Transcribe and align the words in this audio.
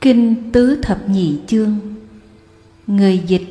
Kinh 0.00 0.50
Tứ 0.52 0.78
Thập 0.82 1.08
Nhị 1.08 1.38
Chương. 1.46 1.78
Người 2.86 3.18
dịch 3.26 3.42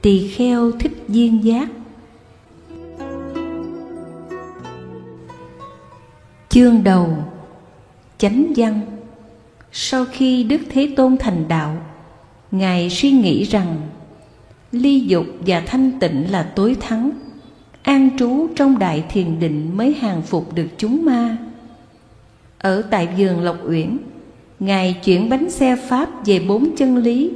Tỳ 0.00 0.28
Kheo 0.28 0.72
Thích 0.72 0.92
Duyên 1.08 1.44
Giác. 1.44 1.68
Chương 6.48 6.84
đầu. 6.84 7.08
Chánh 8.18 8.52
văn. 8.56 8.80
Sau 9.72 10.04
khi 10.12 10.44
Đức 10.44 10.58
Thế 10.70 10.92
Tôn 10.96 11.16
thành 11.20 11.48
đạo, 11.48 11.76
Ngài 12.50 12.90
suy 12.90 13.10
nghĩ 13.10 13.44
rằng 13.44 13.80
Ly 14.72 15.00
dục 15.00 15.26
và 15.46 15.62
thanh 15.66 16.00
tịnh 16.00 16.32
là 16.32 16.42
tối 16.42 16.76
thắng, 16.80 17.10
An 17.82 18.10
trú 18.18 18.46
trong 18.56 18.78
đại 18.78 19.04
thiền 19.10 19.40
định 19.40 19.76
mới 19.76 19.94
hàng 19.94 20.22
phục 20.22 20.54
được 20.54 20.68
chúng 20.78 21.04
ma. 21.04 21.36
Ở 22.58 22.82
tại 22.82 23.08
vườn 23.18 23.40
Lộc 23.40 23.56
Uyển 23.68 23.98
Ngài 24.64 24.96
chuyển 25.04 25.28
bánh 25.28 25.50
xe 25.50 25.76
Pháp 25.88 26.26
về 26.26 26.40
bốn 26.48 26.76
chân 26.76 26.96
lý, 26.96 27.30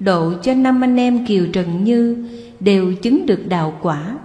Độ 0.00 0.32
cho 0.42 0.54
năm 0.54 0.84
anh 0.84 0.96
em 0.96 1.26
Kiều 1.26 1.46
Trần 1.52 1.84
Như 1.84 2.28
Đều 2.60 2.92
chứng 2.94 3.26
được 3.26 3.48
đạo 3.48 3.78
quả 3.82 4.18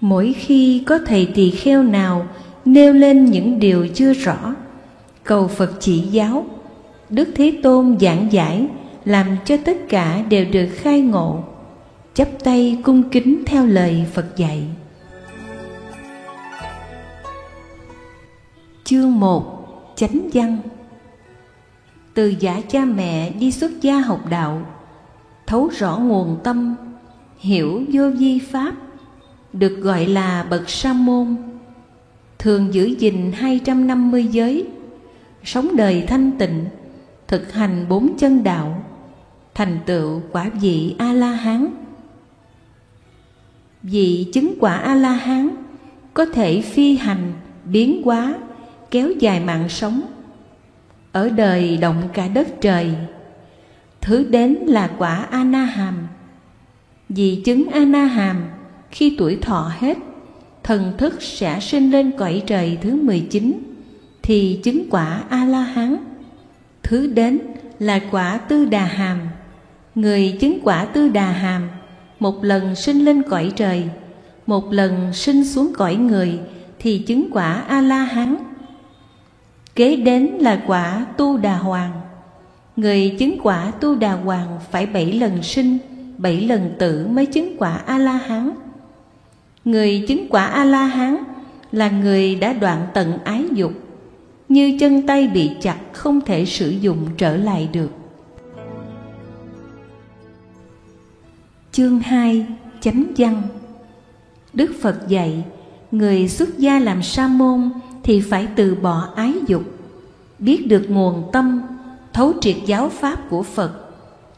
Mỗi 0.00 0.34
khi 0.38 0.82
có 0.86 0.98
thầy 1.06 1.28
tỳ 1.34 1.50
kheo 1.50 1.82
nào 1.82 2.26
Nêu 2.64 2.92
lên 2.92 3.24
những 3.24 3.58
điều 3.58 3.88
chưa 3.94 4.12
rõ, 4.12 4.54
Cầu 5.24 5.48
Phật 5.48 5.72
chỉ 5.80 5.98
giáo, 5.98 6.46
Đức 7.10 7.28
Thế 7.34 7.52
Tôn 7.62 7.96
giảng 8.00 8.32
giải, 8.32 8.66
Làm 9.04 9.26
cho 9.44 9.56
tất 9.64 9.76
cả 9.88 10.22
đều 10.28 10.44
được 10.52 10.68
khai 10.74 11.00
ngộ 11.00 11.44
chấp 12.14 12.28
tay 12.44 12.78
cung 12.84 13.02
kính 13.10 13.42
theo 13.46 13.66
lời 13.66 14.04
Phật 14.12 14.36
dạy. 14.36 14.62
Chương 18.84 19.20
1 19.20 19.94
Chánh 19.96 20.28
văn 20.32 20.56
từ 22.18 22.34
giả 22.40 22.60
cha 22.68 22.84
mẹ 22.84 23.30
đi 23.30 23.52
xuất 23.52 23.82
gia 23.82 24.00
học 24.00 24.20
đạo 24.30 24.66
Thấu 25.46 25.68
rõ 25.78 25.98
nguồn 25.98 26.38
tâm 26.44 26.74
Hiểu 27.38 27.82
vô 27.92 28.10
vi 28.10 28.38
pháp 28.38 28.74
Được 29.52 29.80
gọi 29.80 30.06
là 30.06 30.46
bậc 30.50 30.70
sa 30.70 30.92
môn. 30.92 31.36
Thường 32.38 32.74
giữ 32.74 32.84
gìn 32.84 33.32
250 33.32 34.26
giới 34.26 34.66
Sống 35.44 35.76
đời 35.76 36.04
thanh 36.08 36.32
tịnh 36.38 36.64
Thực 37.28 37.52
hành 37.52 37.86
bốn 37.88 38.16
chân 38.18 38.44
đạo 38.44 38.84
Thành 39.54 39.78
tựu 39.86 40.20
quả 40.32 40.50
vị 40.60 40.94
A-la-hán. 40.98 41.66
Vị 43.82 44.26
chứng 44.32 44.54
quả 44.60 44.76
A-la-hán 44.76 45.48
Có 46.14 46.26
thể 46.26 46.60
phi 46.60 46.96
hành, 46.96 47.32
biến 47.64 48.02
hóa, 48.04 48.34
kéo 48.90 49.10
dài 49.20 49.40
mạng 49.40 49.68
sống. 49.68 50.02
Ở 51.18 51.28
đời 51.28 51.76
động 51.76 52.08
cả 52.12 52.28
đất 52.28 52.48
trời, 52.60 52.90
Thứ 54.00 54.24
đến 54.30 54.54
là 54.54 54.90
quả 54.98 55.26
A-na-hàm. 55.30 55.94
Vì 57.08 57.42
chứng 57.44 57.68
A-na-hàm, 57.72 58.36
Khi 58.90 59.14
tuổi 59.18 59.38
thọ 59.42 59.72
hết, 59.78 59.98
Thần 60.62 60.92
thức 60.98 61.22
sẽ 61.22 61.60
sinh 61.60 61.90
lên 61.90 62.10
cõi 62.18 62.42
trời 62.46 62.78
thứ 62.82 62.96
19 63.02 63.62
Thì 64.22 64.60
chứng 64.62 64.90
quả 64.90 65.22
A-la-hán. 65.28 65.96
Thứ 66.82 67.06
đến 67.06 67.38
là 67.78 68.00
quả 68.10 68.38
tư 68.38 68.64
đà 68.64 68.84
hàm 68.84 69.18
Người 69.94 70.36
chứng 70.40 70.58
quả 70.62 70.84
tư 70.84 71.08
đà 71.08 71.32
hàm 71.32 71.68
một 72.18 72.44
lần 72.44 72.74
sinh 72.74 73.04
lên 73.04 73.22
cõi 73.22 73.52
trời, 73.56 73.84
một 74.46 74.72
lần 74.72 75.12
sinh 75.12 75.44
xuống 75.44 75.72
cõi 75.76 75.96
người, 75.96 76.38
thì 76.78 76.98
chứng 76.98 77.28
quả 77.32 77.52
a 77.52 77.80
la 77.80 78.04
hán 78.04 78.36
kế 79.78 79.96
đến 79.96 80.24
là 80.26 80.62
quả 80.66 81.06
tu 81.16 81.36
đà 81.36 81.56
hoàng. 81.56 82.00
Người 82.76 83.16
chứng 83.18 83.38
quả 83.42 83.72
tu 83.80 83.94
đà 83.94 84.12
hoàng 84.12 84.58
phải 84.70 84.86
bảy 84.86 85.12
lần 85.12 85.42
sinh, 85.42 85.78
bảy 86.18 86.40
lần 86.40 86.74
tử 86.78 87.06
mới 87.06 87.26
chứng 87.26 87.56
quả 87.58 87.76
a 87.86 87.98
la 87.98 88.12
hán 88.12 88.50
người 89.64 90.04
chứng 90.08 90.26
quả 90.30 90.44
a 90.46 90.64
la 90.64 90.84
hán 90.84 91.16
là 91.72 91.90
người 91.90 92.34
đã 92.34 92.52
đoạn 92.52 92.86
tận 92.94 93.18
ái 93.24 93.44
dục, 93.52 93.72
như 94.48 94.76
chân 94.80 95.06
tay 95.06 95.28
bị 95.28 95.50
chặt 95.60 95.78
không 95.92 96.20
thể 96.20 96.44
sử 96.44 96.70
dụng 96.70 97.06
trở 97.16 97.36
lại 97.36 97.68
được. 97.72 97.90
Chương 101.72 102.00
2 102.00 102.46
Chánh 102.80 103.04
văn. 103.16 103.42
Đức 104.52 104.70
Phật 104.80 105.08
dạy, 105.08 105.44
Người 105.90 106.28
xuất 106.28 106.58
gia 106.58 106.78
làm 106.78 107.02
sa 107.02 107.28
môn 107.28 107.70
thì 108.02 108.20
phải 108.20 108.48
từ 108.56 108.74
bỏ 108.74 109.08
ái 109.14 109.34
dục. 109.46 109.62
Biết 110.38 110.66
được 110.66 110.90
nguồn 110.90 111.22
tâm, 111.32 111.62
Thấu 112.12 112.32
triệt 112.40 112.56
giáo 112.66 112.88
pháp 112.88 113.30
của 113.30 113.42
Phật, 113.42 113.72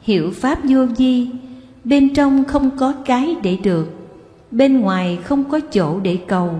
Hiểu 0.02 0.30
pháp 0.34 0.58
vô 0.64 0.86
vi, 0.96 1.28
Bên 1.84 2.14
trong 2.14 2.44
không 2.44 2.70
có 2.78 2.94
cái 3.04 3.36
để 3.42 3.58
được, 3.62 3.88
Bên 4.50 4.80
ngoài 4.80 5.18
không 5.24 5.44
có 5.44 5.60
chỗ 5.72 6.00
để 6.00 6.18
cầu. 6.26 6.54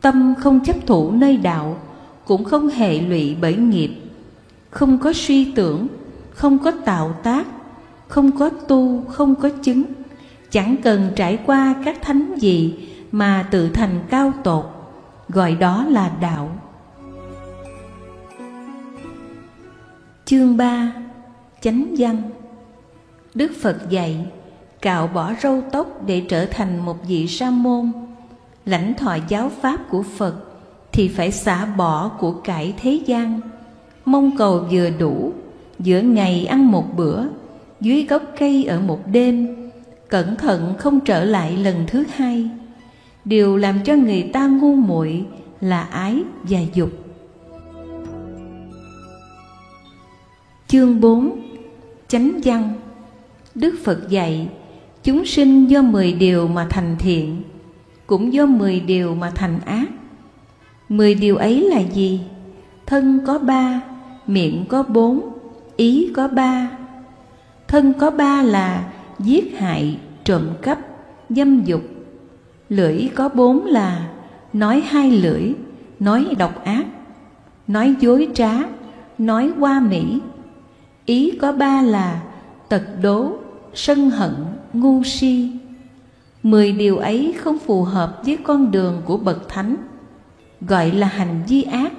Tâm 0.00 0.34
không 0.38 0.64
chấp 0.64 0.76
thủ 0.86 1.10
nơi 1.10 1.36
đạo, 1.36 1.76
Cũng 2.24 2.44
không 2.44 2.68
hệ 2.68 3.00
lụy 3.00 3.36
bởi 3.40 3.56
nghiệp. 3.56 3.90
Không 4.70 4.98
có 4.98 5.12
suy 5.12 5.52
tưởng, 5.52 5.86
Không 6.30 6.58
có 6.58 6.70
tạo 6.70 7.14
tác, 7.22 7.46
không 8.08 8.32
có 8.38 8.48
tu, 8.48 9.04
không 9.08 9.34
có 9.34 9.48
chứng. 9.62 9.82
Chẳng 10.50 10.76
cần 10.82 11.10
trải 11.16 11.38
qua 11.46 11.74
các 11.84 12.02
thánh 12.02 12.34
gì 12.38 12.74
mà 13.12 13.48
tự 13.50 13.68
thành 13.68 14.00
cao 14.10 14.32
tột 14.44 14.77
gọi 15.28 15.54
đó 15.54 15.84
là 15.88 16.12
đạo. 16.20 16.50
Chương 20.24 20.56
3 20.56 20.92
chánh 21.60 21.94
văn. 21.98 22.16
Đức 23.34 23.52
phật 23.60 23.90
dạy, 23.90 24.26
cạo 24.82 25.06
bỏ 25.06 25.32
râu 25.42 25.62
tóc 25.72 26.06
để 26.06 26.22
trở 26.28 26.46
thành 26.46 26.78
một 26.78 26.96
vị 27.08 27.26
sa 27.26 27.50
môn. 27.50 27.92
Lãnh 28.66 28.94
thọ 28.94 29.16
giáo 29.28 29.50
pháp 29.60 29.78
của 29.90 30.02
phật 30.02 30.34
thì 30.92 31.08
phải 31.08 31.32
xả 31.32 31.66
bỏ 31.66 32.08
của 32.08 32.32
cải 32.32 32.74
thế 32.82 33.00
gian. 33.06 33.40
Mong 34.04 34.36
cầu 34.36 34.64
vừa 34.70 34.90
đủ, 34.90 35.32
giữa 35.78 36.00
ngày 36.00 36.46
ăn 36.46 36.70
một 36.70 36.96
bữa, 36.96 37.22
dưới 37.80 38.06
gốc 38.08 38.22
cây 38.38 38.64
ở 38.64 38.80
một 38.80 39.00
đêm, 39.12 39.56
cẩn 40.08 40.36
thận 40.36 40.74
không 40.78 41.00
trở 41.00 41.24
lại 41.24 41.56
lần 41.56 41.84
thứ 41.86 42.04
hai 42.14 42.50
điều 43.28 43.56
làm 43.56 43.78
cho 43.84 43.94
người 43.94 44.22
ta 44.32 44.46
ngu 44.46 44.74
muội 44.74 45.24
là 45.60 45.82
ái 45.82 46.22
và 46.42 46.58
dục. 46.74 46.90
Chương 50.68 51.00
4 51.00 51.40
chánh 52.08 52.40
văn. 52.44 52.72
Đức 53.54 53.74
phật 53.84 54.08
dạy 54.08 54.48
chúng 55.02 55.26
sinh 55.26 55.66
do 55.66 55.82
mười 55.82 56.12
điều 56.12 56.48
mà 56.48 56.66
thành 56.70 56.96
thiện 56.98 57.42
cũng 58.06 58.32
do 58.32 58.46
mười 58.46 58.80
điều 58.80 59.14
mà 59.14 59.32
thành 59.34 59.60
ác. 59.60 59.88
Mười 60.88 61.14
điều 61.14 61.36
ấy 61.36 61.62
là 61.70 61.80
gì? 61.80 62.20
Thân 62.86 63.20
có 63.26 63.38
ba 63.38 63.80
miệng 64.26 64.64
có 64.68 64.82
bốn 64.82 65.32
ý 65.76 66.10
có 66.16 66.28
ba. 66.28 66.70
Thân 67.68 67.92
có 67.98 68.10
ba 68.10 68.42
là 68.42 68.92
giết 69.18 69.58
hại, 69.58 69.98
trộm 70.24 70.48
cắp, 70.62 70.78
dâm 71.30 71.64
dục 71.64 71.80
Lưỡi 72.68 73.08
có 73.14 73.28
bốn 73.28 73.64
là 73.64 74.08
nói 74.52 74.80
hai 74.80 75.10
lưỡi, 75.10 75.52
nói 76.00 76.26
độc 76.38 76.64
ác 76.64 76.86
Nói 77.68 77.94
dối 78.00 78.28
trá, 78.34 78.52
nói 79.18 79.52
qua 79.58 79.80
mỹ. 79.80 80.18
Ý 81.06 81.38
có 81.40 81.52
ba 81.52 81.82
là 81.82 82.22
tật 82.68 82.82
đố, 83.02 83.32
sân 83.74 84.10
hận, 84.10 84.34
ngu 84.72 85.02
si. 85.02 85.50
Mười 86.42 86.72
điều 86.72 86.96
ấy 86.96 87.34
không 87.38 87.58
phù 87.58 87.82
hợp 87.82 88.20
với 88.24 88.36
con 88.36 88.70
đường 88.70 89.02
của 89.04 89.16
bậc 89.16 89.48
thánh 89.48 89.76
Gọi 90.60 90.90
là 90.90 91.06
hành 91.06 91.42
vi 91.48 91.62
ác. 91.62 91.92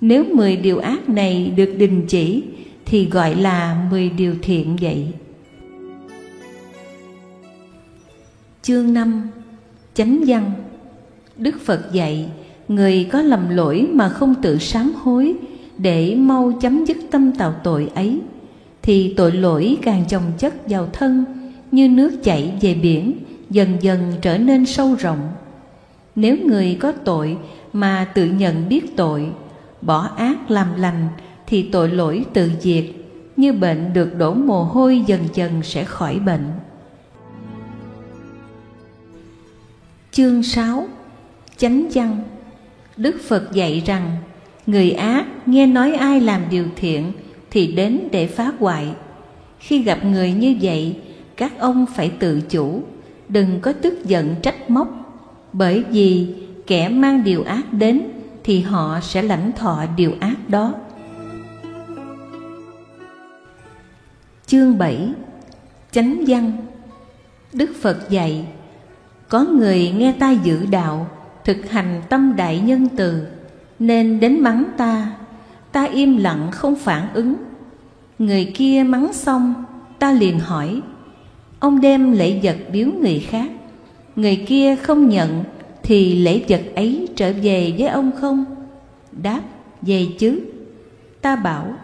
Nếu 0.00 0.24
mười 0.34 0.56
điều 0.56 0.78
ác 0.78 1.08
này 1.08 1.52
được 1.56 1.74
đình 1.78 2.06
chỉ 2.08 2.44
thì 2.86 3.10
gọi 3.10 3.34
là 3.34 3.86
mười 3.90 4.10
điều 4.10 4.34
thiện 4.42 4.76
vậy. 4.80 5.12
Chương 8.62 8.94
5 8.94 9.30
Chánh 9.94 10.24
văn. 10.26 10.52
Đức 11.36 11.60
Phật 11.64 11.92
dạy, 11.92 12.28
Người 12.68 13.08
có 13.12 13.22
lầm 13.22 13.48
lỗi 13.48 13.88
mà 13.92 14.08
không 14.08 14.34
tự 14.42 14.58
sám 14.58 14.92
hối 15.02 15.34
Để 15.78 16.14
mau 16.14 16.52
chấm 16.60 16.84
dứt 16.84 16.96
tâm 17.10 17.32
tạo 17.32 17.54
tội 17.64 17.90
ấy, 17.94 18.20
Thì 18.82 19.14
tội 19.16 19.32
lỗi 19.32 19.76
càng 19.82 20.04
chồng 20.08 20.22
chất 20.38 20.54
vào 20.68 20.88
thân 20.92 21.24
Như 21.70 21.88
nước 21.88 22.22
chảy 22.22 22.52
về 22.60 22.74
biển, 22.74 23.12
Dần 23.50 23.76
dần 23.80 24.12
trở 24.22 24.38
nên 24.38 24.66
sâu 24.66 24.94
rộng. 24.98 25.28
Nếu 26.14 26.36
người 26.44 26.76
có 26.80 26.92
tội 26.92 27.36
mà 27.72 28.08
tự 28.14 28.24
nhận 28.24 28.68
biết 28.68 28.96
tội, 28.96 29.26
Bỏ 29.82 30.08
ác 30.16 30.50
làm 30.50 30.68
lành, 30.76 31.08
thì 31.46 31.62
tội 31.62 31.88
lỗi 31.88 32.24
tự 32.32 32.50
diệt, 32.60 32.84
như 33.36 33.52
bệnh 33.52 33.92
được 33.92 34.18
đổ 34.18 34.34
mồ 34.34 34.62
hôi 34.62 35.02
dần 35.06 35.20
dần 35.34 35.62
sẽ 35.62 35.84
khỏi 35.84 36.18
bệnh. 36.18 36.44
Chương 40.12 40.42
6 40.42 40.88
chánh 41.56 41.88
văn 41.94 42.22
đức 42.96 43.20
phật 43.28 43.52
dạy 43.52 43.82
rằng 43.86 44.16
người 44.66 44.90
ác 44.90 45.26
nghe 45.46 45.66
nói 45.66 45.94
ai 45.94 46.20
làm 46.20 46.42
điều 46.50 46.66
thiện 46.76 47.12
thì 47.50 47.66
đến 47.66 48.00
để 48.12 48.26
phá 48.26 48.52
hoại. 48.58 48.92
Khi 49.58 49.82
gặp 49.82 50.04
người 50.04 50.32
như 50.32 50.56
vậy, 50.62 50.96
các 51.36 51.58
ông 51.58 51.86
phải 51.94 52.10
tự 52.18 52.40
chủ, 52.40 52.82
đừng 53.28 53.60
có 53.60 53.72
tức 53.72 54.04
giận 54.04 54.34
trách 54.42 54.70
móc, 54.70 54.88
bởi 55.52 55.84
vì 55.90 56.26
kẻ 56.66 56.88
mang 56.88 57.24
điều 57.24 57.42
ác 57.44 57.72
đến 57.72 58.02
thì 58.44 58.60
họ 58.60 59.00
sẽ 59.02 59.22
lãnh 59.22 59.52
thọ 59.52 59.84
điều 59.96 60.12
ác 60.20 60.48
đó. 60.48 60.74
Chương 64.46 64.78
7 64.78 65.08
Chánh 65.92 66.24
văn 66.26 66.52
Đức 67.52 67.70
Phật 67.80 68.10
dạy 68.10 68.44
có 69.32 69.44
người 69.44 69.92
nghe 69.96 70.12
ta 70.12 70.30
giữ 70.30 70.66
đạo, 70.70 71.06
Thực 71.44 71.70
hành 71.70 72.02
tâm 72.08 72.36
đại 72.36 72.60
nhân 72.60 72.88
từ, 72.96 73.26
Nên 73.78 74.20
đến 74.20 74.40
mắng 74.40 74.64
ta. 74.76 75.12
Ta 75.72 75.84
im 75.84 76.16
lặng 76.16 76.48
không 76.50 76.76
phản 76.76 77.14
ứng. 77.14 77.34
Người 78.18 78.52
kia 78.54 78.84
mắng 78.86 79.12
xong, 79.12 79.54
Ta 79.98 80.12
liền 80.12 80.38
hỏi, 80.38 80.80
Ông 81.58 81.80
đem 81.80 82.12
lễ 82.12 82.40
vật 82.42 82.56
biếu 82.72 82.88
người 83.00 83.18
khác, 83.18 83.50
Người 84.16 84.44
kia 84.46 84.76
không 84.76 85.08
nhận 85.08 85.44
Thì 85.82 86.14
lễ 86.14 86.42
vật 86.48 86.62
ấy 86.74 87.08
trở 87.16 87.32
về 87.42 87.74
với 87.78 87.88
ông 87.88 88.10
không? 88.20 88.44
Đáp, 89.12 89.40
về 89.82 90.06
chứ. 90.18 90.40
Ta 91.20 91.36
bảo, 91.36 91.74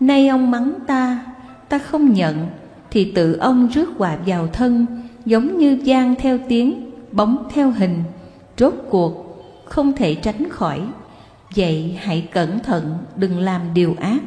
Nay 0.00 0.28
ông 0.28 0.50
mắng 0.50 0.72
ta 0.86 1.24
Ta 1.68 1.78
không 1.78 2.12
nhận 2.12 2.46
Thì 2.90 3.12
tự 3.14 3.32
ông 3.32 3.68
rước 3.68 3.88
quà 3.98 4.16
vào 4.26 4.46
thân 4.46 4.86
Giống 5.26 5.58
như 5.58 5.78
gian 5.84 6.14
theo 6.14 6.38
tiếng, 6.48 6.90
Bóng 7.12 7.48
theo 7.54 7.70
hình. 7.70 8.02
Rốt 8.56 8.74
cuộc, 8.90 9.42
không 9.64 9.92
thể 9.92 10.14
tránh 10.14 10.48
khỏi. 10.50 10.82
Vậy 11.56 11.98
hãy 12.00 12.28
cẩn 12.32 12.58
thận, 12.58 12.98
đừng 13.16 13.38
làm 13.38 13.60
điều 13.74 13.94
ác. 14.00 14.20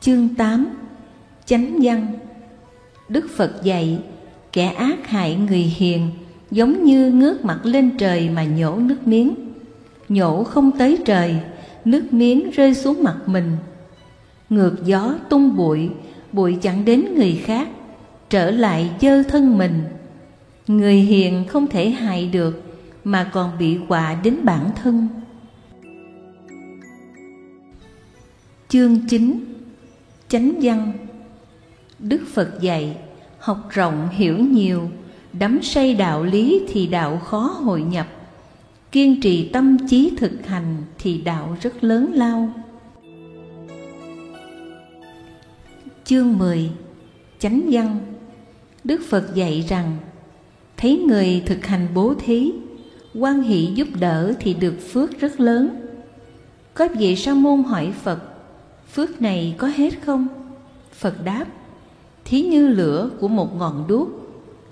Chương 0.00 0.34
8 0.34 0.66
Chánh 1.46 1.78
văn. 1.82 2.06
Đức 3.08 3.26
Phật 3.36 3.62
dạy, 3.62 3.98
Kẻ 4.52 4.66
ác 4.66 5.08
hại 5.08 5.36
người 5.36 5.62
hiền, 5.62 6.10
Giống 6.50 6.84
như 6.84 7.10
ngước 7.10 7.44
mặt 7.44 7.60
lên 7.62 7.98
trời 7.98 8.30
mà 8.30 8.44
nhổ 8.44 8.76
nước 8.76 9.06
miếng. 9.06 9.34
Nhổ 10.08 10.44
không 10.44 10.78
tới 10.78 10.98
trời, 11.04 11.36
Nước 11.84 12.12
miếng 12.12 12.50
rơi 12.50 12.74
xuống 12.74 13.02
mặt 13.02 13.16
mình. 13.26 13.56
Ngược 14.50 14.74
gió 14.84 15.14
tung 15.28 15.56
bụi 15.56 15.90
Bụi 16.36 16.58
chẳng 16.62 16.84
đến 16.84 17.14
người 17.14 17.42
khác, 17.44 17.68
Trở 18.30 18.50
lại 18.50 18.90
dơ 19.00 19.22
thân 19.22 19.58
mình. 19.58 19.84
Người 20.66 20.94
hiền 20.94 21.44
không 21.48 21.66
thể 21.66 21.90
hại 21.90 22.26
được, 22.26 22.62
Mà 23.04 23.30
còn 23.32 23.58
bị 23.58 23.76
họa 23.88 24.16
đến 24.22 24.36
bản 24.44 24.70
thân. 24.82 25.08
Chương 28.68 29.08
9 29.08 29.44
Chánh 30.28 30.52
văn. 30.62 30.92
Đức 31.98 32.20
Phật 32.34 32.60
dạy, 32.60 32.96
Học 33.38 33.58
rộng 33.70 34.08
hiểu 34.12 34.38
nhiều, 34.38 34.90
Đắm 35.32 35.58
say 35.62 35.94
đạo 35.94 36.24
lý 36.24 36.62
thì 36.68 36.86
đạo 36.86 37.18
khó 37.24 37.38
hội 37.38 37.82
nhập. 37.82 38.06
Kiên 38.92 39.20
trì 39.20 39.48
tâm 39.48 39.76
trí 39.88 40.12
thực 40.16 40.46
hành 40.46 40.76
thì 40.98 41.18
đạo 41.18 41.56
rất 41.60 41.84
lớn 41.84 42.10
lao. 42.14 42.52
Chương 46.08 46.38
10 46.38 46.70
Chánh 47.38 47.68
văn. 47.70 47.98
Đức 48.84 49.00
Phật 49.08 49.34
dạy 49.34 49.64
rằng, 49.68 49.96
Thấy 50.76 50.98
người 50.98 51.42
thực 51.46 51.66
hành 51.66 51.88
bố 51.94 52.14
thí, 52.14 52.52
quan 53.14 53.42
hỷ 53.42 53.66
giúp 53.74 53.88
đỡ 54.00 54.32
thì 54.40 54.54
được 54.54 54.74
phước 54.92 55.20
rất 55.20 55.40
lớn. 55.40 55.68
Có 56.74 56.88
vị 56.98 57.16
sa 57.16 57.34
môn 57.34 57.62
hỏi 57.62 57.92
Phật, 58.02 58.18
Phước 58.92 59.22
này 59.22 59.54
có 59.58 59.68
hết 59.68 60.02
không? 60.04 60.28
Phật 60.92 61.24
đáp, 61.24 61.44
Thí 62.24 62.42
như 62.42 62.68
lửa 62.68 63.10
của 63.20 63.28
một 63.28 63.56
ngọn 63.56 63.84
đuốc. 63.88 64.08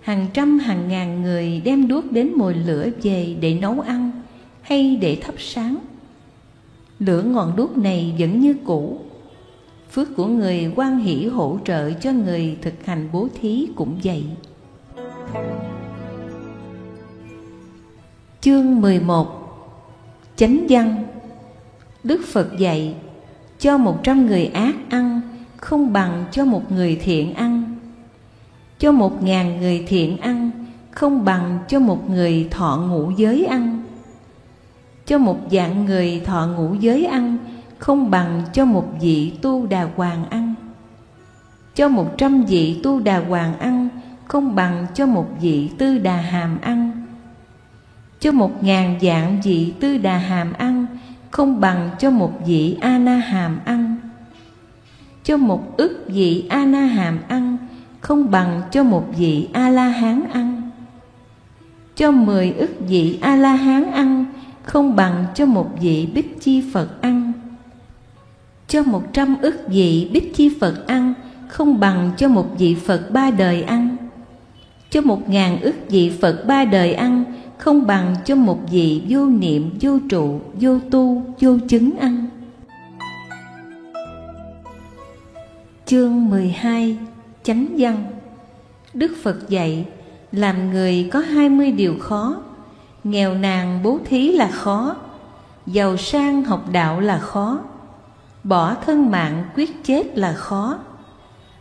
Hàng 0.01 0.27
trăm, 0.35 0.59
hàng 0.59 0.89
ngàn 0.89 1.23
người 1.23 1.63
đem 1.65 1.89
đuốc 1.89 2.13
đến 2.13 2.33
mồi 2.37 2.55
lửa 2.55 2.89
về 3.03 3.37
để 3.41 3.55
nấu 3.55 3.81
ăn 3.81 4.11
Hay 4.63 4.97
để 4.97 5.19
thắp 5.23 5.35
sáng. 5.39 5.77
Lửa 6.99 7.23
ngọn 7.23 7.57
đuốc 7.57 7.79
này 7.79 8.15
vẫn 8.19 8.41
như 8.41 8.55
cũ 8.65 9.01
Phước 9.95 10.17
của 10.17 10.27
người 10.27 10.73
quan 10.77 10.99
hỷ 10.99 11.27
hỗ 11.27 11.59
trợ 11.65 11.91
cho 11.93 12.13
người 12.13 12.57
thực 12.63 12.85
hành 12.85 13.09
bố 13.13 13.29
thí 13.41 13.69
cũng 13.77 13.99
vậy. 14.05 14.25
Chương 18.41 18.81
11 18.81 19.27
Chánh 20.37 20.67
văn. 20.69 21.05
Đức 22.05 22.21
Phật 22.33 22.59
dạy, 22.59 22.95
Cho 23.59 23.79
một 23.79 24.01
trăm 24.03 24.27
người 24.27 24.47
ác 24.47 24.75
ăn, 24.89 25.21
Không 25.57 25.93
bằng 25.93 26.25
cho 26.33 26.45
một 26.45 26.73
người 26.73 26.97
thiện 27.03 27.35
ăn. 27.35 27.77
Cho 28.79 28.93
một 28.93 29.23
ngàn 29.23 29.61
người 29.61 29.85
thiện 29.89 30.17
ăn, 30.17 30.51
Không 30.91 31.25
bằng 31.25 31.59
cho 31.69 31.81
một 31.81 32.11
người 32.11 32.49
thọ 32.51 32.85
ngũ 32.89 33.11
giới 33.11 33.45
ăn. 33.45 33.83
Cho 35.07 35.19
một 35.19 35.39
dạng 35.51 35.85
người 35.85 36.21
thọ 36.25 36.47
ngũ 36.47 36.75
giới 36.75 37.05
ăn 37.05 37.39
không 37.85 38.11
bằng 38.11 38.43
cho 38.53 38.65
một 38.65 38.89
vị 39.01 39.33
tu 39.43 39.67
đà 39.67 39.89
hoàng 39.97 40.25
ăn. 40.31 40.55
Cho 41.75 41.89
một 41.89 42.15
trăm 42.19 42.45
vị 42.45 42.81
tu 42.83 43.01
đà 43.01 43.19
hoàng 43.19 43.59
ăn 43.59 43.89
Không 44.25 44.55
bằng 44.55 44.87
cho 44.95 45.07
một 45.07 45.27
vị 45.41 45.71
tư 45.79 45.99
đà 45.99 46.17
hàm 46.17 46.61
ăn. 46.61 47.07
Cho 48.21 48.33
một 48.33 48.65
ngàn 48.65 48.99
dạng 49.03 49.41
vị 49.45 49.73
tư 49.81 49.99
đà 49.99 50.19
hàm 50.19 50.53
ăn 50.53 50.87
không 51.31 51.61
bằng 51.61 51.91
cho 51.99 52.11
một 52.11 52.33
vị 52.47 52.77
a 52.81 52.99
na 52.99 53.17
hàm 53.17 53.59
ăn. 53.65 53.97
Cho 55.25 55.37
một 55.37 55.77
ức 55.77 56.05
vị 56.09 56.47
a 56.49 56.65
na 56.65 56.81
hàm 56.81 57.19
ăn 57.29 57.57
không 58.01 58.31
bằng 58.31 58.63
cho 58.71 58.83
một 58.83 59.07
vị 59.17 59.49
a 59.53 59.71
la 59.71 59.89
hán 59.89 60.23
ăn. 60.33 60.71
Cho 61.97 62.11
mười 62.11 62.53
ức 62.53 62.71
vị 62.89 63.19
a 63.23 63.37
la 63.37 63.55
hán 63.55 63.93
ăn 63.93 64.25
không 64.63 64.97
bằng 64.97 65.25
cho 65.35 65.47
một 65.47 65.71
vị 65.81 66.09
bích 66.15 66.41
chi 66.41 66.65
phật 66.73 67.03
ăn 67.03 67.33
cho 68.69 68.83
một 68.83 69.03
trăm 69.13 69.37
ức 69.43 69.55
vị 69.69 70.11
bích 70.13 70.35
chi 70.35 70.51
phật 70.61 70.87
ăn, 70.87 71.15
không 71.49 71.81
bằng 71.81 72.11
cho 72.17 72.29
một 72.29 72.47
vị 72.59 72.75
phật 72.75 73.11
ba 73.11 73.31
đời 73.31 73.63
ăn. 73.63 73.97
Cho 74.91 75.01
một 75.01 75.29
ngàn 75.29 75.61
ức 75.61 75.75
vị 75.89 76.13
phật 76.21 76.45
ba 76.47 76.65
đời 76.65 76.93
ăn, 76.93 77.25
không 77.59 77.87
bằng 77.87 78.17
cho 78.25 78.35
một 78.35 78.59
vị 78.71 79.03
vô 79.09 79.27
niệm, 79.27 79.71
vô 79.81 79.99
trụ, 80.11 80.41
vô 80.61 80.79
tu, 80.91 81.23
vô 81.41 81.59
chứng 81.69 81.99
ăn. 81.99 82.27
Chương 85.87 86.29
12 86.29 86.99
chánh 87.43 87.67
văn. 87.79 88.05
Đức 88.95 89.17
phật 89.23 89.49
dạy, 89.49 89.85
làm 90.33 90.71
người 90.71 91.09
có 91.13 91.19
hai 91.19 91.49
mươi 91.49 91.73
điều 91.73 91.99
khó, 91.99 92.37
nghèo 93.05 93.35
nàn 93.35 93.81
bố 93.83 93.99
thí 94.05 94.33
là 94.33 94.49
khó, 94.49 94.97
giàu 95.67 95.97
sang 95.97 96.45
học 96.45 96.73
đạo 96.73 97.01
là 97.01 97.19
khó 97.19 97.61
bỏ 98.45 98.75
thân 98.87 99.11
mạng 99.11 99.45
quyết 99.57 99.85
chết 99.85 100.19
là 100.19 100.33
khó 100.33 100.79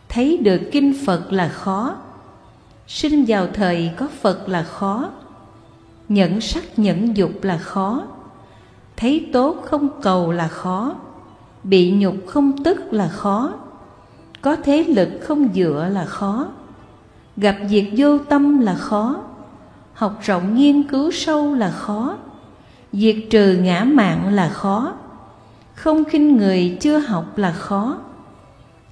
thấy 0.09 0.37
được 0.37 0.61
kinh 0.71 0.93
phật 1.05 1.33
là 1.33 1.49
khó 1.49 1.95
sinh 2.87 3.25
vào 3.27 3.47
thời 3.53 3.91
có 3.97 4.07
phật 4.21 4.49
là 4.49 4.63
khó 4.63 5.09
nhẫn 6.09 6.41
sắc 6.41 6.79
nhẫn 6.79 7.17
dục 7.17 7.31
là 7.41 7.57
khó 7.57 8.03
thấy 8.97 9.29
tốt 9.33 9.57
không 9.65 10.01
cầu 10.01 10.31
là 10.31 10.47
khó 10.47 10.95
bị 11.63 11.91
nhục 11.91 12.15
không 12.27 12.63
tức 12.63 12.93
là 12.93 13.07
khó 13.07 13.53
có 14.41 14.55
thế 14.63 14.83
lực 14.83 15.09
không 15.21 15.49
dựa 15.53 15.89
là 15.91 16.05
khó 16.05 16.47
gặp 17.37 17.55
việc 17.69 17.93
vô 17.97 18.17
tâm 18.17 18.59
là 18.59 18.75
khó 18.75 19.21
học 19.93 20.19
rộng 20.23 20.55
nghiên 20.55 20.83
cứu 20.83 21.11
sâu 21.11 21.55
là 21.55 21.71
khó 21.71 22.15
diệt 22.93 23.15
trừ 23.29 23.57
ngã 23.61 23.83
mạng 23.83 24.33
là 24.33 24.49
khó 24.49 24.93
không 25.83 26.05
khinh 26.05 26.37
người 26.37 26.77
chưa 26.79 26.97
học 26.97 27.37
là 27.37 27.51
khó. 27.51 27.97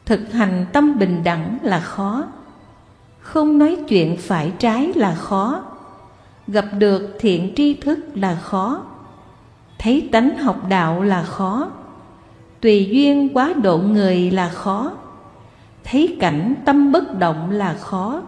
Thực 0.06 0.32
hành 0.32 0.66
tâm 0.74 1.00
bình 1.00 1.24
đẳng 1.24 1.58
là 1.62 1.80
khó. 1.80 2.24
Không 3.20 3.58
nói 3.58 3.78
chuyện 3.88 4.18
phải 4.18 4.52
trái 4.60 4.92
là 4.96 5.16
khó. 5.16 5.64
Gặp 6.48 6.66
được 6.78 7.18
thiện 7.20 7.54
tri 7.56 7.74
thức 7.74 8.00
là 8.16 8.36
khó. 8.36 8.82
Thấy 9.80 10.10
tánh 10.12 10.38
học 10.38 10.70
đạo 10.70 11.04
là 11.04 11.24
khó. 11.24 11.68
Tùy 12.62 12.90
duyên 12.92 13.30
quá 13.34 13.54
độ 13.64 13.78
người 13.78 14.32
là 14.32 14.50
khó. 14.50 14.92
Thấy 15.84 16.18
cảnh 16.20 16.56
tâm 16.66 16.92
bất 16.92 17.20
động 17.20 17.52
là 17.52 17.74
khó. 17.74 18.22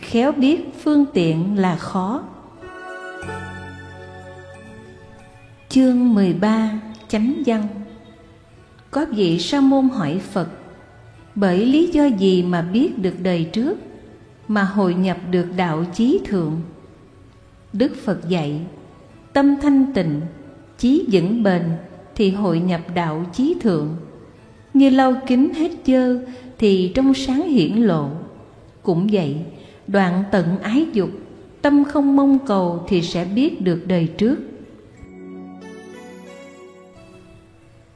Khéo 0.00 0.32
biết 0.32 0.82
phương 0.84 1.04
tiện 1.14 1.58
là 1.58 1.76
khó. 1.76 2.22
Chương 5.68 6.14
13 6.14 6.70
chánh 7.08 7.42
văn 7.46 7.68
có 8.90 9.06
vị 9.10 9.38
sa 9.38 9.60
môn 9.60 9.88
hỏi 9.88 10.20
phật 10.32 10.48
bởi 11.34 11.66
lý 11.66 11.90
do 11.92 12.04
gì 12.04 12.42
mà 12.42 12.62
biết 12.62 12.98
được 12.98 13.14
đời 13.22 13.44
trước 13.52 13.78
mà 14.48 14.62
hội 14.62 14.94
nhập 14.94 15.16
được 15.30 15.46
đạo 15.56 15.84
chí 15.94 16.20
thượng? 16.24 16.60
Đức 17.72 17.96
Phật 18.04 18.28
dạy 18.28 18.60
Tâm 19.32 19.54
thanh 19.62 19.92
tịnh, 19.94 20.20
chí 20.78 21.04
vững 21.12 21.42
bền 21.42 21.62
thì 22.14 22.30
hội 22.30 22.60
nhập 22.60 22.80
đạo 22.94 23.24
chí 23.32 23.54
thượng. 23.60 23.96
Như 24.74 24.90
lau 24.90 25.14
kính 25.26 25.54
hết 25.54 25.70
dơ 25.86 26.18
thì 26.58 26.92
trong 26.94 27.14
sáng 27.14 27.48
hiển 27.48 27.76
lộ. 27.76 28.08
Cũng 28.82 29.08
vậy 29.12 29.36
đoạn 29.86 30.24
tận 30.30 30.58
ái 30.62 30.86
dục 30.92 31.10
tâm 31.62 31.84
không 31.84 32.16
mong 32.16 32.38
cầu 32.46 32.84
thì 32.88 33.02
sẽ 33.02 33.24
biết 33.24 33.60
được 33.60 33.86
đời 33.86 34.08
trước. 34.18 34.36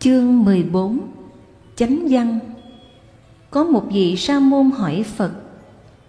Chương 0.02 0.44
14 0.44 0.98
chánh 1.76 2.06
văn. 2.10 2.38
Có 3.50 3.64
một 3.64 3.84
vị 3.92 4.16
sa 4.16 4.38
môn 4.38 4.70
hỏi 4.70 5.04
phật, 5.16 5.32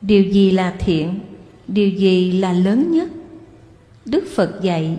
điều 0.02 0.24
gì 0.24 0.52
là 0.52 0.74
thiện? 0.80 1.20
Điều 1.68 1.90
gì 1.90 2.32
là 2.32 2.54
lớn 2.54 2.92
nhất? 2.92 3.10
Đức 4.06 4.24
phật 4.36 4.62
dạy, 4.62 4.98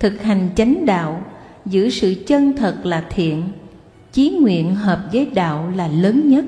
thực 0.00 0.22
hành 0.22 0.48
chánh 0.56 0.86
đạo, 0.86 1.24
giữ 1.66 1.90
sự 1.90 2.14
chân 2.26 2.52
thật 2.56 2.80
là 2.82 3.06
thiện, 3.10 3.42
chí 4.12 4.30
nguyện 4.30 4.74
hợp 4.74 5.08
với 5.12 5.26
đạo 5.26 5.72
là 5.76 5.88
lớn 5.88 6.28
nhất. 6.28 6.44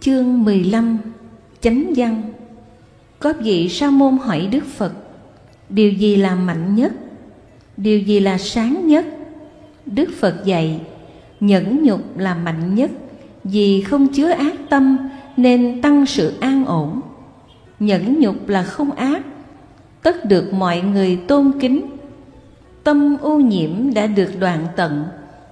Chương 0.00 0.44
15 0.44 0.98
chánh 1.60 1.92
văn. 1.96 2.22
Có 3.18 3.32
vị 3.40 3.68
sa 3.68 3.90
môn 3.90 4.18
hỏi 4.18 4.48
đức 4.52 4.64
phật, 4.64 4.92
điều 5.68 5.92
gì 5.92 6.16
là 6.16 6.34
mạnh 6.34 6.74
nhất? 6.74 6.92
Điều 7.76 7.98
gì 7.98 8.20
là 8.20 8.38
sáng 8.38 8.86
nhất? 8.86 9.06
Đức 9.86 10.08
phật 10.20 10.44
dạy, 10.44 10.80
nhẫn 11.40 11.82
nhục 11.82 12.18
là 12.18 12.34
mạnh 12.34 12.74
nhất. 12.74 12.90
Vì 13.44 13.80
không 13.80 14.08
chứa 14.08 14.30
ác 14.30 14.54
tâm 14.68 14.98
nên 15.36 15.82
tăng 15.82 16.06
sự 16.06 16.32
an 16.40 16.64
ổn. 16.64 17.00
Nhẫn 17.80 18.20
nhục 18.20 18.48
là 18.48 18.62
không 18.62 18.90
ác, 18.90 19.22
tất 20.02 20.24
được 20.24 20.52
mọi 20.52 20.80
người 20.80 21.16
tôn 21.16 21.52
kính. 21.60 21.86
Tâm 22.84 23.16
ô 23.20 23.38
nhiễm 23.38 23.94
đã 23.94 24.06
được 24.06 24.30
đoạn 24.40 24.66
tận, 24.76 25.04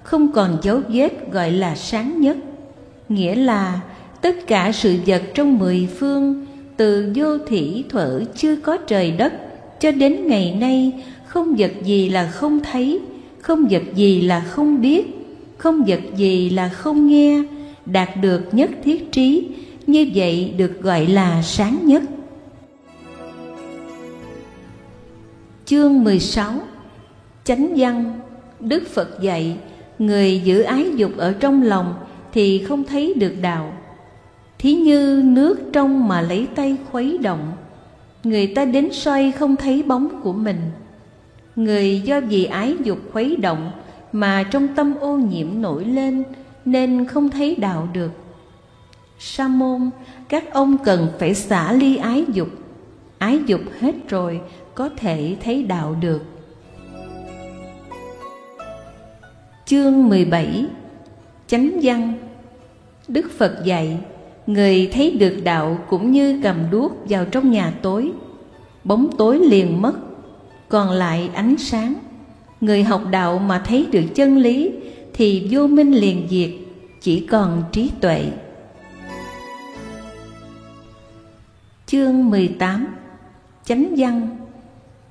không 0.03 0.31
còn 0.31 0.57
dấu 0.61 0.81
vết 0.89 1.31
gọi 1.31 1.51
là 1.51 1.75
sáng 1.75 2.21
nhất. 2.21 2.37
Nghĩa 3.09 3.35
là 3.35 3.81
tất 4.21 4.35
cả 4.47 4.71
sự 4.71 4.97
vật 5.05 5.21
trong 5.33 5.57
mười 5.57 5.87
phương 5.99 6.45
từ 6.77 7.11
vô 7.15 7.37
thủy 7.37 7.83
thuở 7.89 8.21
chưa 8.35 8.55
có 8.55 8.77
trời 8.77 9.11
đất 9.11 9.33
cho 9.79 9.91
đến 9.91 10.27
ngày 10.27 10.57
nay 10.59 11.03
không 11.35 11.55
vật 11.57 11.71
gì 11.83 12.09
là 12.09 12.27
không 12.31 12.59
thấy, 12.71 12.99
không 13.41 13.67
vật 13.69 13.83
gì 13.95 14.21
là 14.21 14.39
không 14.39 14.81
biết, 14.81 15.05
không 15.57 15.83
vật 15.87 15.99
gì 16.17 16.49
là 16.49 16.69
không 16.69 17.07
nghe, 17.07 17.43
đạt 17.85 18.09
được 18.21 18.41
nhất 18.51 18.69
thiết 18.83 19.11
trí, 19.11 19.47
như 19.87 20.11
vậy 20.15 20.53
được 20.57 20.81
gọi 20.81 21.07
là 21.07 21.41
sáng 21.41 21.79
nhất. 21.83 22.03
Chương 25.65 26.03
16 26.03 26.53
chánh 27.43 27.73
văn. 27.77 28.19
Đức 28.59 28.87
phật 28.87 29.21
dạy, 29.21 29.57
người 29.99 30.41
giữ 30.45 30.61
ái 30.61 30.91
dục 30.95 31.11
ở 31.17 31.33
trong 31.39 31.63
lòng 31.63 31.93
thì 32.33 32.63
không 32.63 32.83
thấy 32.83 33.13
được 33.13 33.33
đạo. 33.41 33.77
Thí 34.59 34.73
như 34.73 35.21
nước 35.25 35.59
trong 35.73 36.07
mà 36.07 36.21
lấy 36.21 36.47
tay 36.55 36.75
khuấy 36.91 37.17
động, 37.17 37.51
người 38.23 38.47
ta 38.47 38.65
đến 38.65 38.89
soi 38.91 39.31
không 39.31 39.55
thấy 39.55 39.83
bóng 39.83 40.21
của 40.23 40.33
mình 40.33 40.59
người 41.55 42.01
do 42.01 42.19
vì 42.19 42.45
ái 42.45 42.75
dục 42.83 42.99
khuấy 43.13 43.35
động 43.35 43.71
mà 44.11 44.43
trong 44.51 44.67
tâm 44.75 44.93
ô 44.99 45.17
nhiễm 45.17 45.47
nổi 45.61 45.85
lên 45.85 46.23
nên 46.65 47.05
không 47.05 47.29
thấy 47.29 47.55
đạo 47.55 47.87
được. 47.93 48.11
Sa 49.19 49.47
môn, 49.47 49.89
các 50.29 50.53
ông 50.53 50.77
cần 50.77 51.07
phải 51.19 51.33
xả 51.35 51.73
ly 51.73 51.95
ái 51.95 52.25
dục. 52.33 52.47
Ái 53.17 53.39
dục 53.45 53.61
hết 53.79 53.95
rồi, 54.09 54.41
có 54.75 54.89
thể 54.97 55.35
thấy 55.43 55.63
đạo 55.63 55.95
được. 56.01 56.21
Chương 59.65 60.09
17 60.09 60.65
chánh 61.47 61.79
văn. 61.83 62.13
Đức 63.07 63.31
phật 63.37 63.65
dạy, 63.65 63.97
người 64.47 64.89
thấy 64.93 65.11
được 65.11 65.41
đạo 65.43 65.77
cũng 65.89 66.11
như 66.11 66.39
cầm 66.43 66.55
đuốc 66.71 66.91
vào 67.09 67.25
trong 67.25 67.51
nhà 67.51 67.73
tối, 67.81 68.11
bóng 68.83 69.09
tối 69.17 69.39
liền 69.39 69.81
mất 69.81 69.93
còn 70.69 70.91
lại 70.91 71.29
ánh 71.33 71.57
sáng. 71.57 71.93
Người 72.61 72.83
học 72.83 73.01
đạo 73.11 73.39
mà 73.39 73.59
thấy 73.65 73.87
được 73.91 74.03
chân 74.15 74.37
lý 74.37 74.71
thì 75.13 75.47
vô 75.51 75.67
minh 75.67 75.91
liền 75.91 76.27
diệt, 76.29 76.49
chỉ 77.01 77.27
còn 77.27 77.63
trí 77.71 77.91
tuệ. 78.01 78.25
Chương 81.85 82.29
18 82.29 82.87
chánh 83.65 83.95
văn. 83.97 84.37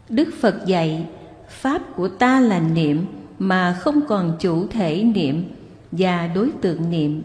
Đức 0.08 0.28
phật 0.40 0.66
dạy, 0.66 1.06
pháp 1.48 1.82
của 1.96 2.08
ta 2.08 2.40
là 2.40 2.60
niệm 2.60 3.06
mà 3.38 3.76
không 3.80 4.00
còn 4.08 4.36
chủ 4.40 4.66
thể 4.66 5.02
niệm 5.02 5.44
và 5.92 6.26
đối 6.34 6.50
tượng 6.62 6.90
niệm. 6.90 7.22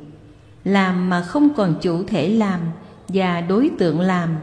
Làm 0.63 1.09
mà 1.09 1.21
không 1.21 1.49
còn 1.53 1.75
chủ 1.81 2.03
thể 2.03 2.29
làm 2.29 2.59
và 3.07 3.41
đối 3.41 3.69
tượng 3.77 3.99
làm. 3.99 4.35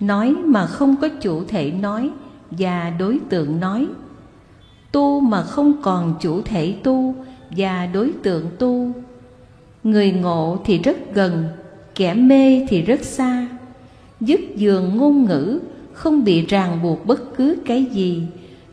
Nói 0.00 0.34
mà 0.44 0.66
không 0.66 0.96
có 1.00 1.08
chủ 1.20 1.44
thể 1.44 1.70
nói 1.70 2.10
và 2.50 2.92
đối 2.98 3.18
tượng 3.28 3.60
nói, 3.60 3.86
tu 4.92 5.20
mà 5.20 5.42
không 5.42 5.82
còn 5.82 6.14
chủ 6.20 6.42
thể 6.42 6.74
tu 6.82 7.14
và 7.50 7.86
đối 7.86 8.12
tượng 8.22 8.46
tu, 8.58 8.92
người 9.84 10.12
ngộ 10.12 10.58
thì 10.64 10.78
rất 10.78 11.14
gần, 11.14 11.44
kẻ 11.94 12.14
mê 12.14 12.66
thì 12.68 12.82
rất 12.82 13.04
xa, 13.04 13.48
dứt 14.20 14.40
giường 14.56 14.96
ngôn 14.96 15.24
ngữ, 15.24 15.60
không 15.92 16.24
bị 16.24 16.46
ràng 16.46 16.82
buộc 16.82 17.06
bất 17.06 17.36
cứ 17.36 17.56
cái 17.66 17.84
gì 17.84 18.22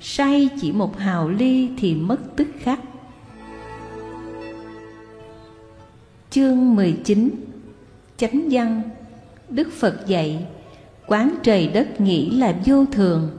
say 0.02 0.50
chỉ 0.62 0.72
một 0.72 0.98
hào 0.98 1.30
ly 1.30 1.70
thì 1.78 1.96
mất 1.96 2.36
tức 2.36 2.48
khắc. 2.60 2.80
Chương 6.30 6.76
19 6.76 7.30
chánh 8.18 8.48
văn. 8.52 8.82
Đức 9.50 9.72
phật 9.72 10.08
dạy, 10.08 10.46
quán 11.08 11.36
trời 11.44 11.68
đất 11.68 12.02
nghĩ 12.02 12.30
là 12.30 12.56
vô 12.66 12.86
thường 12.92 13.30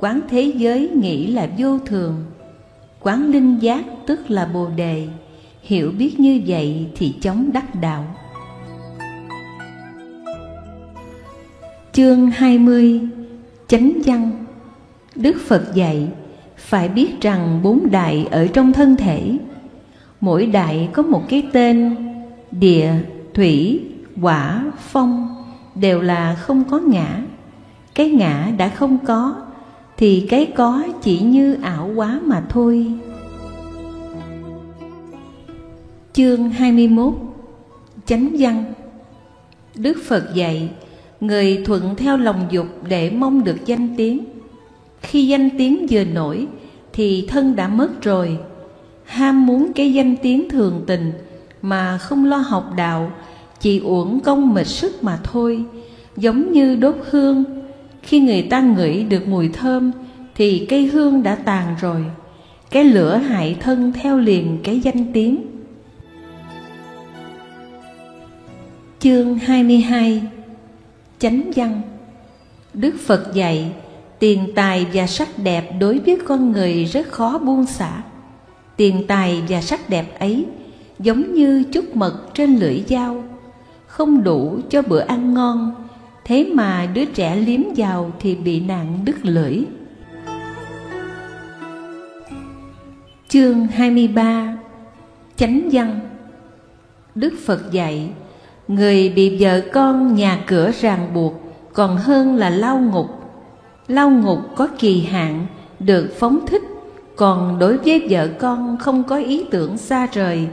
quán 0.00 0.20
thế 0.28 0.52
giới 0.56 0.88
nghĩ 0.88 1.26
là 1.26 1.48
vô 1.58 1.78
thường. 1.78 2.24
Quán 3.00 3.30
linh 3.30 3.58
giác 3.58 3.84
tức 4.06 4.30
là 4.30 4.46
bồ 4.46 4.68
đề. 4.76 5.08
Hiểu 5.62 5.92
biết 5.98 6.20
như 6.20 6.42
vậy 6.46 6.86
thì 6.96 7.14
chống 7.20 7.50
đắc 7.52 7.74
đạo. 7.80 8.16
Chương 11.92 12.30
20 12.30 13.00
chánh 13.68 13.92
văn. 14.04 14.30
Đức 15.14 15.36
phật 15.46 15.74
dạy, 15.74 16.08
phải 16.56 16.88
biết 16.88 17.20
rằng 17.20 17.60
bốn 17.62 17.90
đại 17.90 18.26
ở 18.30 18.46
trong 18.46 18.72
thân 18.72 18.96
thể. 18.96 19.38
Mỗi 20.20 20.46
đại 20.46 20.88
có 20.92 21.02
một 21.02 21.22
cái 21.28 21.42
tên, 21.52 21.96
địa, 22.50 22.92
thủy 23.34 23.80
quả 24.22 24.64
phong, 24.78 25.44
đều 25.74 26.00
là 26.00 26.34
không 26.34 26.64
có 26.70 26.78
ngã. 26.78 27.22
Cái 27.94 28.10
ngã 28.10 28.52
đã 28.58 28.68
không 28.68 28.98
có 29.06 29.49
thì 30.00 30.26
cái 30.28 30.52
có 30.54 30.82
chỉ 31.02 31.20
như 31.20 31.56
ảo 31.62 31.90
quá 31.96 32.20
mà 32.24 32.42
thôi. 32.48 32.86
Chương 36.12 36.50
21 36.50 37.14
chánh 38.06 38.36
văn. 38.38 38.64
Đức 39.74 39.96
phật 40.06 40.34
dạy, 40.34 40.70
người 41.20 41.62
thuận 41.64 41.96
theo 41.96 42.16
lòng 42.16 42.46
dục 42.50 42.66
để 42.88 43.10
mong 43.10 43.44
được 43.44 43.56
danh 43.66 43.94
tiếng. 43.96 44.24
Khi 45.02 45.26
danh 45.26 45.50
tiếng 45.58 45.86
vừa 45.90 46.04
nổi, 46.04 46.46
thì 46.92 47.26
thân 47.28 47.56
đã 47.56 47.68
mất 47.68 48.02
rồi. 48.02 48.38
Ham 49.04 49.46
muốn 49.46 49.72
cái 49.72 49.92
danh 49.92 50.16
tiếng 50.22 50.48
thường 50.50 50.82
tình 50.86 51.12
mà 51.62 51.98
không 51.98 52.24
lo 52.24 52.36
học 52.36 52.72
đạo, 52.76 53.12
chỉ 53.60 53.78
uổng 53.78 54.20
công 54.20 54.54
mệt 54.54 54.66
sức 54.66 55.04
mà 55.04 55.18
thôi. 55.22 55.64
Giống 56.16 56.52
như 56.52 56.76
đốt 56.76 56.96
hương 57.10 57.59
khi 58.02 58.20
người 58.20 58.42
ta 58.42 58.60
ngửi 58.60 59.02
được 59.02 59.28
mùi 59.28 59.48
thơm, 59.48 59.92
thì 60.34 60.66
cây 60.68 60.86
hương 60.86 61.22
đã 61.22 61.34
tàn 61.34 61.76
rồi. 61.80 62.04
Cái 62.70 62.84
lửa 62.84 63.16
hại 63.16 63.56
thân 63.60 63.92
theo 63.92 64.18
liền 64.18 64.58
cái 64.64 64.80
danh 64.80 65.12
tiếng. 65.12 65.46
Chương 68.98 69.38
22 69.38 70.22
chánh 71.18 71.50
văn. 71.56 71.82
Đức 72.74 72.94
phật 73.06 73.34
dạy, 73.34 73.72
tiền 74.18 74.52
tài 74.54 74.86
và 74.92 75.06
sắc 75.06 75.28
đẹp 75.38 75.70
đối 75.80 75.98
với 75.98 76.18
con 76.26 76.52
người 76.52 76.84
rất 76.84 77.08
khó 77.08 77.38
buông 77.38 77.66
xả. 77.66 78.02
Tiền 78.76 79.06
tài 79.06 79.42
và 79.48 79.62
sắc 79.62 79.88
đẹp 79.88 80.20
ấy 80.20 80.46
giống 80.98 81.34
như 81.34 81.64
chút 81.72 81.96
mật 81.96 82.34
trên 82.34 82.56
lưỡi 82.56 82.84
dao, 82.88 83.24
không 83.86 84.22
đủ 84.22 84.58
cho 84.70 84.82
bữa 84.82 85.00
ăn 85.00 85.34
ngon 85.34 85.74
thế 86.30 86.44
mà 86.54 86.88
đứa 86.94 87.04
trẻ 87.04 87.36
liếm 87.36 87.60
vào 87.76 88.12
thì 88.20 88.34
bị 88.34 88.60
nạn 88.60 88.98
đứt 89.04 89.16
lưỡi. 89.22 89.58
Chương 93.28 93.66
23 93.66 94.56
chánh 95.36 95.68
văn. 95.72 96.00
Đức 97.14 97.34
phật 97.44 97.72
dạy, 97.72 98.08
người 98.68 99.08
bị 99.08 99.36
vợ 99.40 99.60
con 99.72 100.14
nhà 100.14 100.38
cửa 100.46 100.70
ràng 100.80 101.14
buộc, 101.14 101.34
còn 101.72 101.96
hơn 101.96 102.36
là 102.36 102.50
lao 102.50 102.78
ngục. 102.78 103.06
Lao 103.88 104.10
ngục 104.10 104.38
có 104.56 104.68
kỳ 104.78 105.00
hạn, 105.00 105.46
được 105.78 106.14
phóng 106.18 106.46
thích, 106.46 106.62
còn 107.16 107.58
đối 107.58 107.76
với 107.76 108.06
vợ 108.10 108.28
con 108.38 108.76
không 108.80 109.04
có 109.04 109.16
ý 109.16 109.44
tưởng 109.50 109.76
xa 109.76 110.08
rời. 110.12 110.46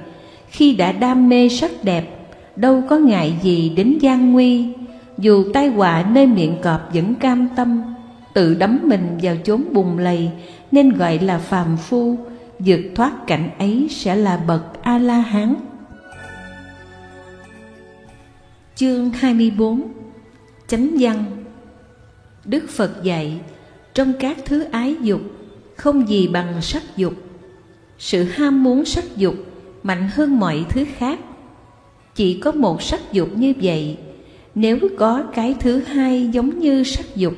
Khi 0.47 0.75
đã 0.75 0.91
đam 0.91 1.29
mê 1.29 1.49
sắc 1.49 1.71
đẹp, 1.83 2.29
đâu 2.55 2.83
có 2.89 2.97
ngại 2.97 3.39
gì 3.41 3.69
đến 3.69 3.97
gian 4.01 4.33
nguy 4.33 4.73
dù 5.17 5.51
tai 5.53 5.67
họa 5.67 6.05
nơi 6.11 6.27
miệng 6.27 6.57
cọp 6.61 6.93
vẫn 6.93 7.15
cam 7.15 7.47
tâm, 7.55 7.95
tự 8.33 8.55
đắm 8.55 8.79
mình 8.83 9.17
vào 9.21 9.35
chốn 9.43 9.63
bùn 9.73 9.97
lầy, 9.97 10.31
nên 10.71 10.89
gọi 10.89 11.19
là 11.19 11.37
phàm 11.37 11.77
phu, 11.77 12.17
vượt 12.59 12.81
thoát 12.95 13.27
cảnh 13.27 13.49
ấy 13.59 13.87
sẽ 13.91 14.15
là 14.15 14.37
bậc 14.37 14.81
a 14.81 14.97
la 14.97 15.17
hán 15.17 15.55
chương 18.77 19.09
24 19.09 19.81
chánh 20.67 20.95
văn. 20.99 21.25
Đức 22.45 22.69
phật 22.69 23.03
dạy, 23.03 23.39
trong 23.93 24.13
các 24.19 24.37
thứ 24.45 24.63
ái 24.63 24.95
dục, 25.01 25.21
không 25.75 26.09
gì 26.09 26.27
bằng 26.27 26.61
sắc 26.61 26.83
dục. 26.97 27.13
Sự 27.99 28.23
ham 28.23 28.63
muốn 28.63 28.85
sắc 28.85 29.15
dục 29.15 29.35
mạnh 29.83 30.09
hơn 30.13 30.39
mọi 30.39 30.65
thứ 30.69 30.85
khác. 30.97 31.19
Chỉ 32.15 32.39
có 32.39 32.51
một 32.51 32.81
sắc 32.81 33.11
dục 33.11 33.29
như 33.35 33.53
vậy 33.61 33.97
nếu 34.59 34.79
có 34.97 35.23
cái 35.33 35.55
thứ 35.59 35.79
hai 35.79 36.29
giống 36.31 36.59
như 36.59 36.83
sắc 36.83 37.15
dục, 37.15 37.33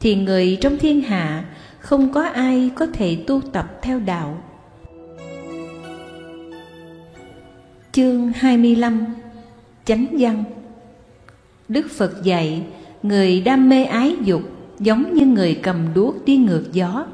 thì 0.00 0.14
người 0.14 0.58
trong 0.60 0.78
thiên 0.78 1.00
hạ 1.00 1.44
không 1.78 2.12
có 2.12 2.22
ai 2.22 2.70
có 2.74 2.86
thể 2.86 3.18
tu 3.26 3.40
tập 3.40 3.78
theo 3.82 4.00
đạo. 4.00 4.42
Chương 7.92 8.32
25 8.32 9.06
chánh 9.84 10.06
văn. 10.18 10.44
Đức 11.68 11.90
phật 11.90 12.22
dạy, 12.22 12.62
người 13.02 13.40
đam 13.40 13.68
mê 13.68 13.84
ái 13.84 14.16
dục 14.24 14.42
giống 14.78 15.14
như 15.14 15.26
người 15.26 15.60
cầm 15.62 15.94
đuốc 15.94 16.24
đi 16.24 16.36
ngược 16.36 16.64
gió, 16.72 17.06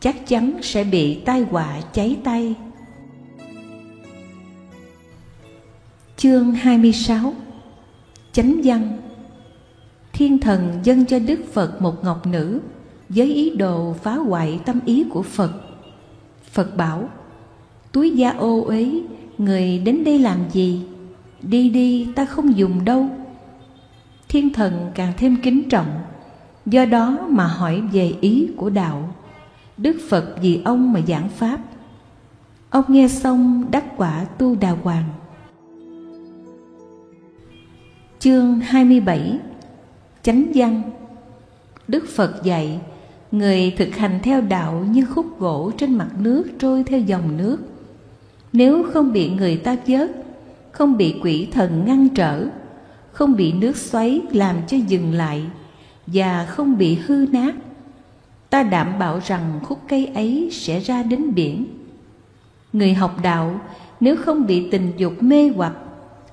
chắc 0.00 0.26
chắn 0.26 0.52
sẽ 0.62 0.84
bị 0.84 1.14
tai 1.14 1.40
họa 1.40 1.80
cháy 1.92 2.16
tay. 2.24 2.54
Chương 6.16 6.52
26 6.52 7.34
Chánh 8.32 8.60
văn 8.64 8.98
Thiên 10.12 10.38
thần 10.38 10.80
dâng 10.82 11.06
cho 11.06 11.18
Đức 11.18 11.40
Phật 11.52 11.82
một 11.82 12.04
ngọc 12.04 12.26
nữ 12.26 12.60
với 13.08 13.34
ý 13.34 13.56
đồ 13.56 13.94
phá 14.02 14.14
hoại 14.14 14.60
tâm 14.64 14.80
ý 14.84 15.04
của 15.10 15.22
Phật. 15.22 15.52
Phật 16.52 16.76
bảo, 16.76 17.08
túi 17.92 18.10
da 18.10 18.30
ô 18.30 18.62
ấy 18.62 19.04
người 19.38 19.78
đến 19.78 20.04
đây 20.04 20.18
làm 20.18 20.38
gì? 20.50 20.82
Đi 21.42 21.68
đi, 21.68 22.08
ta 22.16 22.24
không 22.24 22.56
dùng 22.56 22.84
đâu. 22.84 23.08
Thiên 24.28 24.52
thần 24.52 24.90
càng 24.94 25.12
thêm 25.16 25.36
kính 25.42 25.68
trọng, 25.68 26.00
do 26.66 26.84
đó 26.84 27.26
mà 27.28 27.46
hỏi 27.46 27.82
về 27.92 28.14
ý 28.20 28.48
của 28.56 28.70
đạo. 28.70 29.14
Đức 29.76 29.96
Phật 30.08 30.34
vì 30.42 30.62
ông 30.64 30.92
mà 30.92 31.00
giảng 31.08 31.28
Pháp. 31.28 31.58
Ông 32.70 32.84
nghe 32.88 33.08
xong 33.08 33.64
đắc 33.70 33.84
quả 33.96 34.24
tu 34.38 34.54
đà 34.54 34.70
hoàng. 34.82 35.04
Chương 38.20 38.60
27 38.60 39.38
Chánh 40.22 40.52
văn. 40.54 40.82
Đức 41.88 42.04
Phật 42.08 42.42
dạy, 42.44 42.80
Người 43.32 43.74
thực 43.78 43.96
hành 43.96 44.18
theo 44.22 44.40
đạo 44.40 44.86
như 44.90 45.06
khúc 45.06 45.38
gỗ 45.38 45.70
trên 45.78 45.98
mặt 45.98 46.08
nước 46.18 46.44
trôi 46.58 46.84
theo 46.86 47.00
dòng 47.00 47.36
nước. 47.36 47.58
Nếu 48.52 48.84
không 48.92 49.12
bị 49.12 49.30
người 49.30 49.56
ta 49.56 49.76
vớt, 49.86 50.10
Không 50.72 50.96
bị 50.96 51.14
quỷ 51.22 51.48
thần 51.52 51.84
ngăn 51.86 52.08
trở, 52.08 52.46
Không 53.12 53.36
bị 53.36 53.52
nước 53.52 53.76
xoáy 53.76 54.20
làm 54.32 54.56
cho 54.66 54.76
dừng 54.76 55.12
lại 55.12 55.42
Và 56.06 56.46
không 56.46 56.78
bị 56.78 56.94
hư 56.94 57.26
nát, 57.32 57.54
Ta 58.50 58.62
đảm 58.62 58.98
bảo 58.98 59.20
rằng 59.26 59.60
khúc 59.62 59.78
cây 59.88 60.06
ấy 60.06 60.48
sẽ 60.52 60.80
ra 60.80 61.02
đến 61.02 61.34
biển. 61.34 61.66
Người 62.72 62.94
học 62.94 63.16
đạo, 63.22 63.60
nếu 64.00 64.16
không 64.16 64.46
bị 64.46 64.70
tình 64.70 64.92
dục 64.96 65.22
mê 65.22 65.52
hoặc 65.56 65.72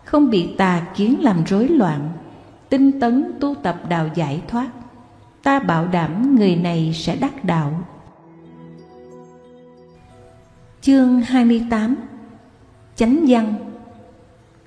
không 0.07 0.29
bị 0.29 0.47
tà 0.57 0.87
kiến 0.95 1.21
làm 1.21 1.43
rối 1.43 1.67
loạn, 1.67 2.09
tinh 2.69 2.99
tấn 2.99 3.31
tu 3.39 3.55
tập 3.55 3.81
đạo 3.89 4.09
giải 4.15 4.41
thoát, 4.47 4.69
ta 5.43 5.59
bảo 5.59 5.87
đảm 5.87 6.35
người 6.35 6.55
này 6.55 6.91
sẽ 6.95 7.15
đắc 7.15 7.45
đạo. 7.45 7.83
Chương 10.81 11.21
28 11.21 11.95
Chánh 12.95 13.25
văn 13.27 13.55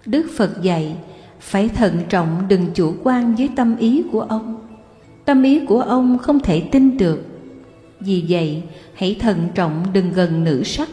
Đức 0.07 0.27
Phật 0.37 0.63
dạy 0.63 0.97
phải 1.41 1.69
thận 1.69 2.03
trọng 2.09 2.43
đừng 2.49 2.67
chủ 2.75 2.95
quan 3.03 3.35
với 3.35 3.51
tâm 3.57 3.77
ý 3.77 4.03
của 4.13 4.21
ông. 4.21 4.67
Tâm 5.25 5.43
ý 5.43 5.67
của 5.67 5.81
ông 5.81 6.19
không 6.19 6.41
thể 6.41 6.61
tin 6.73 6.97
được. 6.97 7.25
Vì 8.01 8.25
vậy, 8.29 8.63
hãy 8.95 9.17
thận 9.21 9.49
trọng 9.55 9.85
đừng 9.93 10.13
gần 10.13 10.45
nữ 10.45 10.63
sắc. 10.65 10.89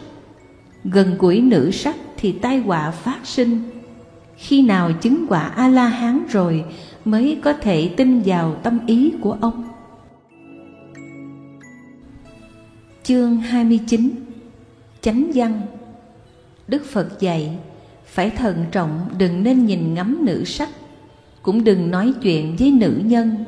Gần 0.84 1.14
gũi 1.18 1.40
nữ 1.40 1.70
sắc 1.70 1.96
thì 2.16 2.32
tai 2.32 2.58
họa 2.58 2.90
phát 2.90 3.18
sinh 3.24 3.77
khi 4.38 4.62
nào 4.62 4.92
chứng 4.92 5.26
quả 5.28 5.40
a 5.40 5.68
la 5.68 5.88
hán 5.88 6.26
rồi 6.28 6.64
mới 7.04 7.38
có 7.42 7.52
thể 7.52 7.90
tin 7.96 8.22
vào 8.24 8.54
tâm 8.54 8.86
ý 8.86 9.12
của 9.20 9.36
ông? 9.40 9.64
Chương 13.02 13.36
29 13.36 14.10
chánh 15.00 15.30
văn. 15.34 15.60
Đức 16.68 16.84
phật 16.86 17.20
dạy, 17.20 17.58
phải 18.06 18.30
thận 18.30 18.64
trọng, 18.72 19.10
đừng 19.18 19.42
nên 19.42 19.66
nhìn 19.66 19.94
ngắm 19.94 20.24
nữ 20.24 20.44
sắc, 20.44 20.68
cũng 21.42 21.64
đừng 21.64 21.90
nói 21.90 22.12
chuyện 22.22 22.56
với 22.58 22.70
nữ 22.70 23.00
nhân. 23.04 23.44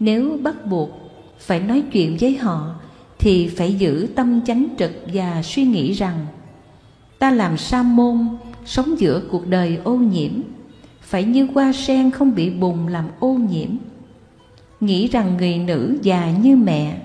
Nếu 0.00 0.38
bắt 0.42 0.66
buộc 0.66 0.90
phải 1.38 1.60
nói 1.60 1.82
chuyện 1.92 2.16
với 2.20 2.36
họ, 2.36 2.74
thì 3.18 3.48
phải 3.48 3.74
giữ 3.74 4.08
tâm 4.14 4.40
chánh 4.46 4.66
trực 4.78 4.90
và 5.12 5.42
suy 5.42 5.64
nghĩ 5.64 5.92
rằng, 5.92 6.26
ta 7.18 7.30
làm 7.30 7.56
sa 7.56 7.82
môn 7.82 8.28
sống 8.66 9.00
giữa 9.00 9.22
cuộc 9.30 9.48
đời 9.48 9.78
ô 9.84 9.96
nhiễm. 9.96 10.32
Phải 11.00 11.24
như 11.24 11.48
hoa 11.54 11.72
sen 11.72 12.10
không 12.10 12.34
bị 12.34 12.50
bùn 12.50 12.86
làm 12.86 13.04
ô 13.20 13.32
nhiễm. 13.32 13.68
Nghĩ 14.80 15.08
rằng 15.08 15.36
người 15.36 15.58
nữ 15.58 15.98
già 16.02 16.32
như 16.42 16.56
mẹ, 16.56 16.98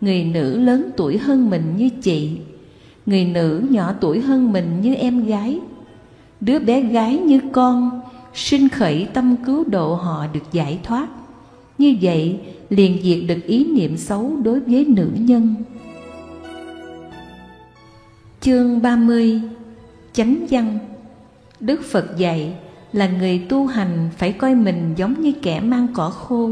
người 0.00 0.24
nữ 0.24 0.58
lớn 0.58 0.90
tuổi 0.96 1.18
hơn 1.18 1.50
mình 1.50 1.74
như 1.76 1.88
chị, 2.02 2.30
người 3.06 3.24
nữ 3.24 3.62
nhỏ 3.70 3.94
tuổi 4.00 4.20
hơn 4.20 4.52
mình 4.52 4.80
như 4.82 4.94
em 4.94 5.26
gái, 5.26 5.60
đứa 6.40 6.58
bé 6.58 6.80
gái 6.80 7.18
như 7.18 7.40
con, 7.52 8.00
sinh 8.34 8.68
khởi 8.68 9.06
tâm 9.14 9.36
cứu 9.46 9.64
độ 9.64 9.94
họ 9.94 10.26
được 10.32 10.52
giải 10.52 10.78
thoát. 10.82 11.08
Như 11.78 11.96
vậy, 12.00 12.40
liền 12.70 13.02
diệt 13.02 13.18
được 13.28 13.46
ý 13.46 13.64
niệm 13.64 13.96
xấu 13.96 14.36
đối 14.44 14.60
với 14.60 14.84
nữ 14.84 15.08
nhân. 15.18 15.54
Chương 18.40 18.82
30 18.82 19.40
chánh 20.12 20.46
văn. 20.50 20.78
Đức 21.60 21.80
phật 21.90 22.16
dạy 22.16 22.54
là 22.92 23.06
người 23.06 23.46
tu 23.48 23.66
hành 23.66 24.08
phải 24.16 24.32
coi 24.32 24.54
mình 24.54 24.94
giống 24.96 25.20
như 25.20 25.32
kẻ 25.42 25.60
mang 25.60 25.86
cỏ 25.94 26.10
khô, 26.10 26.50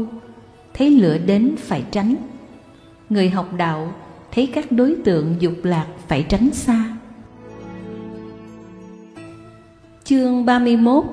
thấy 0.73 0.89
lửa 0.89 1.17
đến 1.17 1.55
phải 1.57 1.83
tránh. 1.91 2.15
Người 3.09 3.29
học 3.29 3.53
đạo 3.57 3.93
thấy 4.31 4.47
các 4.53 4.71
đối 4.71 4.95
tượng 5.05 5.35
dục 5.39 5.53
lạc 5.63 5.87
phải 6.07 6.25
tránh 6.29 6.49
xa. 6.53 6.85
Chương 10.03 10.45
31 10.45 11.03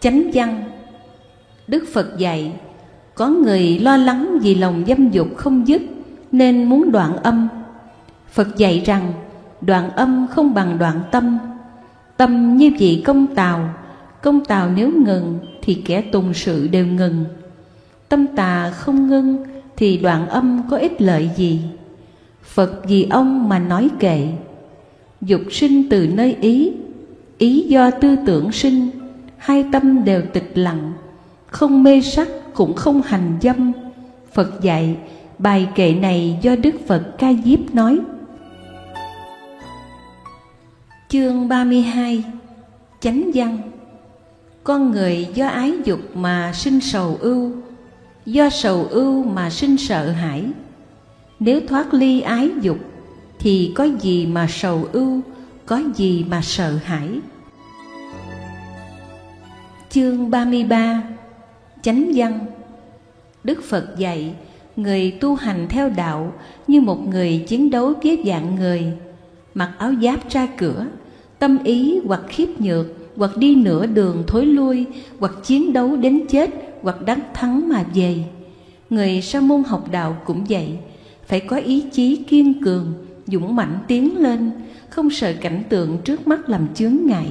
chánh 0.00 0.30
văn. 0.34 0.64
Đức 1.66 1.84
phật 1.92 2.18
dạy, 2.18 2.52
có 3.14 3.28
người 3.28 3.78
lo 3.78 3.96
lắng 3.96 4.38
vì 4.42 4.54
lòng 4.54 4.84
dâm 4.88 5.10
dục 5.10 5.28
không 5.36 5.68
dứt 5.68 5.82
nên 6.32 6.64
muốn 6.64 6.92
đoạn 6.92 7.16
âm. 7.16 7.48
Phật 8.30 8.56
dạy 8.56 8.82
rằng, 8.86 9.12
đoạn 9.60 9.90
âm 9.90 10.26
không 10.30 10.54
bằng 10.54 10.78
đoạn 10.78 11.00
tâm. 11.10 11.38
Tâm 12.18 12.56
như 12.56 12.70
vị 12.78 13.02
công 13.06 13.34
tàu 13.34 13.74
Công 14.22 14.44
tàu 14.44 14.70
nếu 14.70 14.90
ngừng 15.04 15.38
Thì 15.62 15.74
kẻ 15.74 16.00
tùng 16.00 16.34
sự 16.34 16.68
đều 16.68 16.86
ngừng. 16.86 17.24
Tâm 18.08 18.26
tà 18.36 18.70
không 18.70 19.08
ngưng 19.08 19.44
Thì 19.76 19.98
đoạn 19.98 20.28
âm 20.28 20.62
có 20.70 20.76
ích 20.76 21.02
lợi 21.02 21.30
gì? 21.36 21.60
Phật 22.42 22.82
vì 22.88 23.06
ông 23.10 23.48
mà 23.48 23.58
nói 23.58 23.88
kệ. 23.98 24.28
Dục 25.20 25.40
sinh 25.50 25.88
từ 25.90 26.06
nơi 26.06 26.36
ý 26.40 26.72
Ý 27.38 27.60
do 27.60 27.90
tư 27.90 28.16
tưởng 28.26 28.52
sinh, 28.52 28.90
Hai 29.36 29.64
tâm 29.72 30.04
đều 30.04 30.22
tịch 30.32 30.50
lặng. 30.54 30.92
Không 31.46 31.82
mê 31.82 32.00
sắc 32.00 32.28
cũng 32.54 32.74
không 32.74 33.02
hành 33.02 33.38
dâm. 33.42 33.72
Phật 34.32 34.62
dạy, 34.62 34.96
Bài 35.38 35.68
kệ 35.74 35.94
này 35.94 36.38
do 36.42 36.56
Đức 36.56 36.74
Phật 36.86 37.18
Ca 37.18 37.32
Diếp 37.44 37.74
nói. 37.74 37.98
Chương 41.08 41.48
32 41.48 42.24
Chánh 43.00 43.30
văn. 43.34 43.58
Con 44.64 44.90
người 44.90 45.28
do 45.34 45.48
ái 45.48 45.72
dục 45.84 46.00
mà 46.14 46.52
sinh 46.54 46.80
sầu 46.80 47.18
ưu 47.20 47.52
Do 48.26 48.50
sầu 48.50 48.86
ưu 48.90 49.24
mà 49.24 49.50
sinh 49.50 49.76
sợ 49.76 50.10
hãi. 50.10 50.44
Nếu 51.40 51.60
thoát 51.68 51.94
ly 51.94 52.20
ái 52.20 52.50
dục 52.60 52.78
Thì 53.38 53.72
có 53.74 53.84
gì 53.84 54.26
mà 54.26 54.46
sầu 54.50 54.88
ưu 54.92 55.20
Có 55.66 55.82
gì 55.96 56.24
mà 56.30 56.40
sợ 56.42 56.78
hãi? 56.84 57.08
Chương 59.90 60.30
33 60.30 61.02
Chánh 61.82 62.12
văn. 62.14 62.46
Đức 63.44 63.62
Phật 63.68 63.98
dạy 63.98 64.34
người 64.76 65.10
tu 65.10 65.34
hành 65.34 65.66
theo 65.68 65.88
đạo 65.88 66.32
như 66.66 66.80
một 66.80 67.08
người 67.08 67.44
chiến 67.48 67.70
đấu 67.70 67.92
với 68.02 68.22
dạng 68.26 68.54
người, 68.54 68.92
mặc 69.54 69.70
áo 69.78 69.92
giáp 70.02 70.30
ra 70.30 70.48
cửa, 70.56 70.86
tâm 71.38 71.58
ý 71.64 72.00
hoặc 72.06 72.20
khiếp 72.28 72.48
nhược, 72.58 72.86
hoặc 73.16 73.36
đi 73.36 73.54
nửa 73.54 73.86
đường 73.86 74.24
thối 74.26 74.46
lui, 74.46 74.86
hoặc 75.18 75.32
chiến 75.44 75.72
đấu 75.72 75.96
đến 75.96 76.26
chết, 76.28 76.50
hoặc 76.82 76.96
đắc 77.06 77.18
thắng 77.34 77.68
mà 77.68 77.84
về. 77.94 78.24
Người 78.90 79.22
sa 79.22 79.40
môn 79.40 79.62
học 79.64 79.88
đạo 79.90 80.16
cũng 80.24 80.44
vậy, 80.48 80.78
phải 81.26 81.40
có 81.40 81.56
ý 81.56 81.84
chí 81.92 82.16
kiên 82.16 82.62
cường, 82.62 82.92
dũng 83.26 83.56
mãnh 83.56 83.78
tiến 83.88 84.16
lên, 84.16 84.50
không 84.88 85.10
sợ 85.10 85.34
cảnh 85.40 85.62
tượng 85.68 85.98
trước 86.04 86.28
mắt 86.28 86.48
làm 86.48 86.74
chướng 86.74 86.96
ngại, 87.04 87.28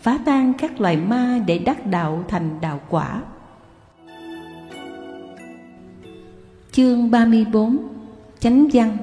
phá 0.00 0.18
tan 0.24 0.52
các 0.58 0.80
loài 0.80 0.96
ma 0.96 1.40
để 1.46 1.58
đắc 1.58 1.86
đạo 1.86 2.24
thành 2.28 2.50
đạo 2.60 2.80
quả. 2.88 3.22
Chương 6.72 7.10
34 7.10 7.76
Chánh 8.40 8.68
văn 8.72 8.96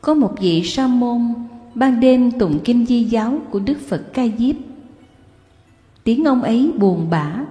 Có 0.00 0.14
một 0.14 0.34
vị 0.40 0.62
sa 0.64 0.86
môn 0.86 1.34
ban 1.74 2.00
đêm 2.00 2.30
tụng 2.30 2.60
kinh 2.64 2.86
di 2.86 3.04
giáo 3.04 3.38
của 3.50 3.58
Đức 3.58 3.78
Phật 3.88 4.02
Ca 4.14 4.26
Diếp. 4.38 4.56
Tiếng 6.04 6.24
ông 6.24 6.42
ấy 6.42 6.72
buồn 6.78 7.10
bã, 7.10 7.44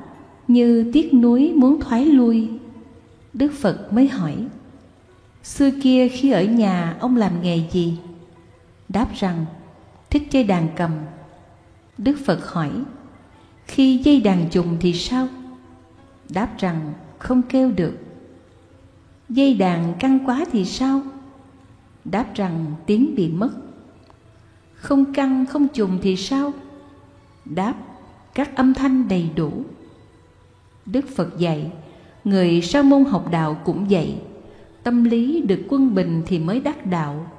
như 0.48 0.92
tiếc 0.94 1.14
núi 1.14 1.54
muốn 1.56 1.80
thoái 1.80 2.06
lui. 2.06 2.50
Đức 3.34 3.52
Phật 3.54 3.94
mới 3.94 4.08
hỏi, 4.08 4.36
Xưa 5.44 5.70
kia 5.84 6.08
khi 6.08 6.32
ở 6.32 6.44
nhà 6.44 6.98
ông 7.00 7.16
làm 7.16 7.42
nghề 7.42 7.62
gì? 7.72 7.98
Đáp 8.90 9.08
rằng, 9.16 9.46
thích 10.10 10.24
chơi 10.32 10.44
đàn 10.44 10.68
cầm. 10.76 10.92
Đức 11.98 12.18
Phật 12.26 12.48
hỏi, 12.48 12.72
Khi 13.66 13.98
dây 13.98 14.22
đàn 14.22 14.50
trùng 14.50 14.78
thì 14.80 14.94
sao? 14.94 15.28
Đáp 16.30 16.50
rằng, 16.58 16.94
không 17.18 17.42
kêu 17.42 17.72
được. 17.72 17.98
Dây 19.30 19.54
đàn 19.54 19.94
căng 20.00 20.20
quá 20.26 20.46
thì 20.52 20.66
sao? 20.66 21.02
Đáp 22.06 22.36
rằng, 22.36 22.66
tiếng 22.86 23.16
bị 23.16 23.30
mất. 23.32 23.50
Không 24.80 25.14
căng 25.14 25.46
không 25.46 25.68
trùng 25.68 25.98
thì 26.02 26.16
sao? 26.16 26.54
Đáp 27.46 27.74
các 28.34 28.56
âm 28.56 28.74
thanh 28.74 29.08
đầy 29.08 29.30
đủ. 29.36 29.52
Đức 30.86 31.06
Phật 31.16 31.38
dạy, 31.38 31.72
người 32.24 32.62
sa 32.62 32.82
môn 32.82 33.06
học 33.06 33.32
đạo 33.32 33.62
cũng 33.66 33.86
vậy. 33.90 34.16
Tâm 34.84 35.04
lý 35.04 35.42
được 35.42 35.60
quân 35.70 35.96
bình 35.96 36.22
thì 36.26 36.40
mới 36.40 36.60
đắc 36.60 36.86
đạo. 36.86 37.32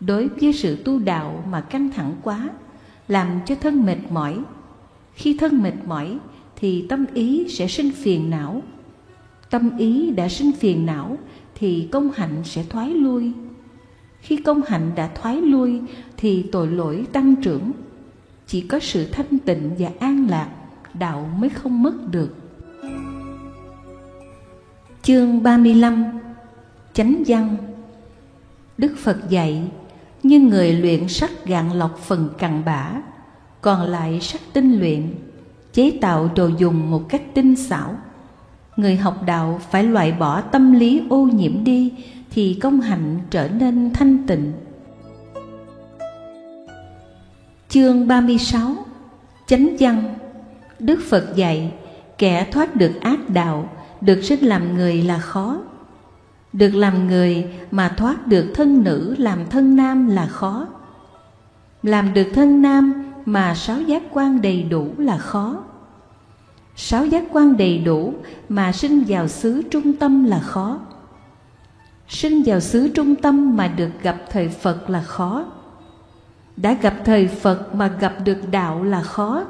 Đối 0.00 0.28
với 0.28 0.52
sự 0.52 0.76
tu 0.84 0.98
đạo 0.98 1.44
mà 1.50 1.60
căng 1.60 1.90
thẳng 1.90 2.14
quá, 2.22 2.48
làm 3.08 3.40
cho 3.46 3.54
thân 3.54 3.86
mệt 3.86 3.98
mỏi. 4.10 4.38
Khi 5.14 5.36
thân 5.40 5.62
mệt 5.62 5.74
mỏi 5.86 6.18
thì 6.56 6.86
tâm 6.88 7.06
ý 7.14 7.48
sẽ 7.48 7.66
sinh 7.68 7.90
phiền 7.90 8.30
não. 8.30 8.62
Tâm 9.50 9.76
ý 9.78 10.10
đã 10.10 10.28
sinh 10.28 10.52
phiền 10.52 10.86
não 10.86 11.18
thì 11.54 11.88
công 11.92 12.10
hạnh 12.10 12.42
sẽ 12.44 12.64
thoái 12.68 12.90
lui. 12.90 13.32
Khi 14.24 14.36
công 14.36 14.62
hạnh 14.66 14.90
đã 14.96 15.10
thoái 15.14 15.40
lui 15.40 15.80
thì 16.16 16.46
tội 16.52 16.68
lỗi 16.68 17.06
tăng 17.12 17.36
trưởng. 17.36 17.72
Chỉ 18.46 18.60
có 18.60 18.78
sự 18.78 19.06
thanh 19.12 19.38
tịnh 19.38 19.70
và 19.78 19.90
an 20.00 20.26
lạc, 20.30 20.48
đạo 20.94 21.30
mới 21.38 21.50
không 21.50 21.82
mất 21.82 21.94
được. 22.10 22.36
Chương 25.02 25.42
35 25.42 26.04
Chánh 26.92 27.22
văn 27.26 27.56
Đức 28.78 28.94
Phật 28.98 29.30
dạy 29.30 29.62
Như 30.22 30.40
người 30.40 30.72
luyện 30.72 31.08
sắt 31.08 31.30
gạn 31.46 31.72
lọc 31.72 31.98
phần 31.98 32.28
cặn 32.38 32.64
bã 32.64 32.90
Còn 33.60 33.80
lại 33.80 34.20
sắt 34.20 34.40
tinh 34.52 34.78
luyện 34.80 35.14
Chế 35.72 35.98
tạo 36.00 36.30
đồ 36.36 36.50
dùng 36.58 36.90
một 36.90 37.08
cách 37.08 37.22
tinh 37.34 37.56
xảo 37.56 37.96
Người 38.76 38.96
học 38.96 39.22
đạo 39.26 39.60
phải 39.70 39.84
loại 39.84 40.12
bỏ 40.12 40.40
tâm 40.40 40.72
lý 40.72 41.02
ô 41.10 41.24
nhiễm 41.24 41.64
đi 41.64 41.92
thì 42.34 42.58
công 42.62 42.80
hạnh 42.80 43.18
trở 43.30 43.48
nên 43.48 43.90
thanh 43.92 44.26
tịnh. 44.26 44.52
Chương 47.68 48.08
36 48.08 48.76
Chánh 49.46 49.76
văn. 49.80 50.14
Đức 50.78 51.00
Phật 51.10 51.36
dạy, 51.36 51.72
Kẻ 52.18 52.46
thoát 52.52 52.76
được 52.76 53.00
ác 53.00 53.28
đạo 53.28 53.68
Được 54.00 54.22
sinh 54.22 54.44
làm 54.44 54.76
người 54.76 55.02
là 55.02 55.18
khó. 55.18 55.58
Được 56.52 56.74
làm 56.74 57.06
người 57.06 57.46
mà 57.70 57.88
thoát 57.88 58.26
được 58.26 58.46
thân 58.54 58.84
nữ 58.84 59.14
làm 59.18 59.46
thân 59.46 59.76
nam 59.76 60.08
là 60.08 60.26
khó. 60.26 60.66
Làm 61.82 62.14
được 62.14 62.26
thân 62.34 62.62
nam 62.62 63.12
mà 63.24 63.54
sáu 63.54 63.80
giác 63.80 64.02
quan 64.10 64.42
đầy 64.42 64.62
đủ 64.62 64.88
là 64.98 65.18
khó. 65.18 65.56
Sáu 66.76 67.06
giác 67.06 67.24
quan 67.32 67.56
đầy 67.56 67.78
đủ 67.78 68.14
mà 68.48 68.72
sinh 68.72 69.04
vào 69.08 69.28
xứ 69.28 69.62
trung 69.70 69.92
tâm 69.92 70.24
là 70.24 70.38
khó. 70.38 70.80
Sinh 72.08 72.42
vào 72.46 72.60
xứ 72.60 72.88
trung 72.88 73.16
tâm 73.16 73.56
mà 73.56 73.68
được 73.68 73.90
gặp 74.02 74.16
thời 74.30 74.48
Phật 74.48 74.90
là 74.90 75.02
khó. 75.02 75.44
Đã 76.56 76.72
gặp 76.72 76.94
thời 77.04 77.28
Phật 77.28 77.74
mà 77.74 77.86
gặp 78.00 78.14
được 78.24 78.38
đạo 78.50 78.84
là 78.84 79.02
khó. 79.02 79.44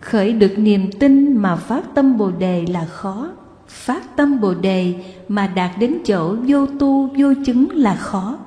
Khởi 0.00 0.32
được 0.32 0.52
niềm 0.56 0.92
tin 0.92 1.36
mà 1.36 1.56
phát 1.56 1.94
tâm 1.94 2.18
Bồ 2.18 2.30
Đề 2.30 2.66
là 2.68 2.86
khó. 2.86 3.28
Phát 3.68 4.16
tâm 4.16 4.40
Bồ 4.40 4.54
Đề 4.54 4.94
mà 5.28 5.46
đạt 5.46 5.70
đến 5.78 5.98
chỗ 6.06 6.36
vô 6.46 6.66
tu, 6.66 7.08
vô 7.18 7.32
chứng 7.46 7.68
là 7.70 7.96
khó. 7.96 8.38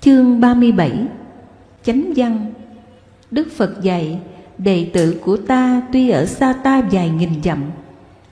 Chương 0.00 0.40
37 0.40 1.06
Chánh 1.82 2.12
văn. 2.16 2.52
Đức 3.30 3.48
Phật 3.56 3.82
dạy, 3.82 4.20
Đệ 4.58 4.90
tử 4.92 5.20
của 5.24 5.36
ta 5.36 5.82
tuy 5.92 6.10
ở 6.10 6.26
xa 6.26 6.52
ta 6.52 6.82
vài 6.90 7.10
nghìn 7.10 7.42
dặm 7.44 7.62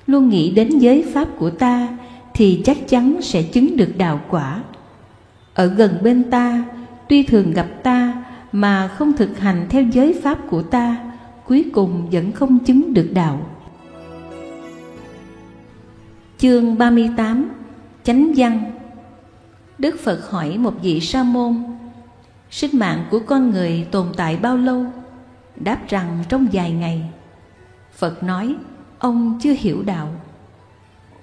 Luôn 0.07 0.29
nghĩ 0.29 0.51
đến 0.51 0.79
giới 0.79 1.05
pháp 1.15 1.29
của 1.39 1.51
ta, 1.51 1.89
Thì 2.35 2.63
chắc 2.65 2.89
chắn 2.89 3.23
sẽ 3.23 3.43
chứng 3.43 3.77
được 3.77 3.99
đạo 3.99 4.21
quả. 4.29 4.63
Ở 5.55 5.67
gần 5.67 5.99
bên 6.03 6.31
ta, 6.31 6.65
Tuy 7.09 7.23
thường 7.23 7.53
gặp 7.53 7.69
ta 7.83 8.25
Mà 8.53 8.89
không 8.89 9.13
thực 9.13 9.39
hành 9.39 9.67
theo 9.69 9.83
giới 9.83 10.21
pháp 10.23 10.39
của 10.51 10.63
ta, 10.63 10.97
Cuối 11.47 11.71
cùng 11.73 12.11
vẫn 12.11 12.33
không 12.33 12.59
chứng 12.59 12.95
được 12.95 13.11
đạo. 13.15 13.47
Chương 16.39 16.79
38 16.79 17.49
Chánh 18.05 18.33
văn. 18.37 18.73
Đức 19.79 20.01
Phật 20.01 20.31
hỏi 20.31 20.59
một 20.59 20.75
vị 20.83 21.01
sa 21.01 21.23
môn, 21.23 21.63
Sinh 22.51 22.79
mạng 22.79 23.05
của 23.11 23.21
con 23.27 23.51
người 23.51 23.87
tồn 23.91 24.07
tại 24.17 24.37
bao 24.37 24.57
lâu? 24.57 24.85
đáp 25.57 25.79
rằng, 25.89 26.25
trong 26.29 26.47
vài 26.53 26.73
ngày. 26.73 27.03
Phật 27.93 28.23
nói 28.23 28.55
ông 29.03 29.39
chưa 29.41 29.53
hiểu 29.59 29.83
đạo. 29.83 30.09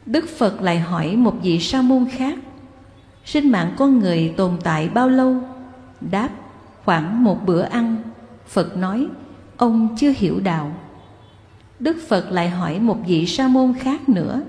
Đức 0.05 0.25
phật 0.37 0.61
lại 0.61 0.79
hỏi 0.79 1.15
một 1.15 1.35
vị 1.43 1.59
sa 1.59 1.81
môn 1.81 2.05
khác, 2.11 2.39
sinh 3.25 3.51
mạng 3.51 3.73
con 3.77 3.99
người 3.99 4.33
tồn 4.37 4.51
tại 4.63 4.89
bao 4.89 5.09
lâu? 5.09 5.35
Đáp, 6.01 6.29
khoảng 6.85 7.23
một 7.23 7.45
bữa 7.45 7.61
ăn. 7.61 7.95
Phật 8.47 8.77
nói, 8.77 9.07
ông 9.57 9.95
chưa 9.97 10.13
hiểu 10.17 10.39
đạo. 10.39 10.71
Đức 11.79 11.97
phật 12.07 12.31
lại 12.31 12.49
hỏi 12.49 12.79
một 12.79 12.97
vị 13.07 13.25
sa 13.25 13.47
môn 13.47 13.73
khác 13.73 14.09
nữa, 14.09 14.41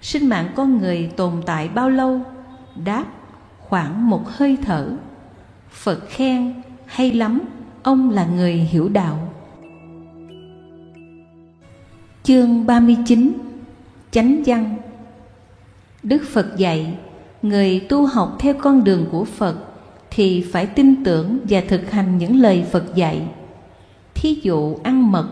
sinh 0.00 0.28
mạng 0.28 0.52
con 0.56 0.78
người 0.78 1.10
tồn 1.16 1.32
tại 1.46 1.68
bao 1.68 1.90
lâu? 1.90 2.20
Đáp, 2.84 3.04
khoảng 3.58 4.10
một 4.10 4.28
hơi 4.28 4.58
thở. 4.62 4.90
Phật 5.70 6.00
khen, 6.08 6.62
hay 6.86 7.12
lắm, 7.12 7.40
ông 7.82 8.10
là 8.10 8.26
người 8.26 8.52
hiểu 8.52 8.88
đạo. 8.88 9.27
Chương 12.28 12.66
39 12.66 13.32
Chánh 14.10 14.42
văn 14.46 14.76
Đức 16.02 16.22
Phật 16.32 16.56
dạy, 16.56 16.94
người 17.42 17.80
tu 17.80 18.06
học 18.06 18.36
theo 18.38 18.54
con 18.54 18.84
đường 18.84 19.06
của 19.10 19.24
Phật 19.24 19.56
thì 20.10 20.46
phải 20.52 20.66
tin 20.66 21.04
tưởng 21.04 21.38
và 21.48 21.62
thực 21.68 21.90
hành 21.90 22.18
những 22.18 22.36
lời 22.40 22.64
Phật 22.70 22.94
dạy. 22.94 23.22
Thí 24.14 24.40
dụ 24.42 24.76
ăn 24.82 25.12
mật, 25.12 25.28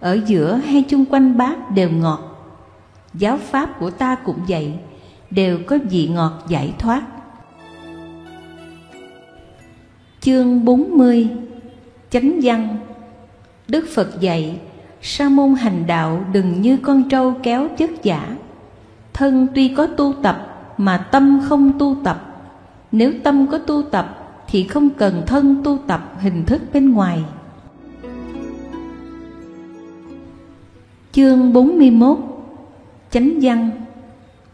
ở 0.00 0.18
giữa 0.26 0.54
hay 0.54 0.82
chung 0.88 1.04
quanh 1.04 1.36
bát 1.36 1.70
đều 1.70 1.90
ngọt. 1.90 2.20
Giáo 3.14 3.38
pháp 3.38 3.80
của 3.80 3.90
ta 3.90 4.14
cũng 4.14 4.38
vậy, 4.48 4.72
đều 5.30 5.58
có 5.66 5.78
vị 5.90 6.08
ngọt 6.08 6.44
giải 6.48 6.72
thoát. 6.78 7.02
Chương 10.20 10.64
40 10.64 11.28
chánh 12.10 12.40
văn 12.42 12.76
đức 13.68 13.86
phật 13.94 14.20
dạy 14.20 14.58
sa 15.02 15.28
môn 15.28 15.54
hành 15.54 15.86
đạo 15.86 16.24
đừng 16.32 16.60
như 16.60 16.76
con 16.76 17.08
trâu 17.08 17.34
kéo 17.42 17.68
chất 17.76 17.90
giả. 18.02 18.36
Thân 19.12 19.46
tuy 19.54 19.68
có 19.68 19.86
tu 19.86 20.14
tập 20.22 20.68
mà 20.76 20.96
tâm 20.96 21.40
không 21.48 21.78
tu 21.78 21.96
tập. 22.04 22.46
Nếu 22.92 23.12
tâm 23.22 23.46
có 23.46 23.58
tu 23.58 23.82
tập 23.82 24.38
thì 24.48 24.64
không 24.64 24.90
cần 24.90 25.22
thân 25.26 25.62
tu 25.64 25.78
tập 25.86 26.12
hình 26.20 26.44
thức 26.44 26.62
bên 26.72 26.92
ngoài. 26.92 27.24
Chương 31.12 31.52
41 31.52 32.18
Chánh 33.10 33.38
văn. 33.42 33.70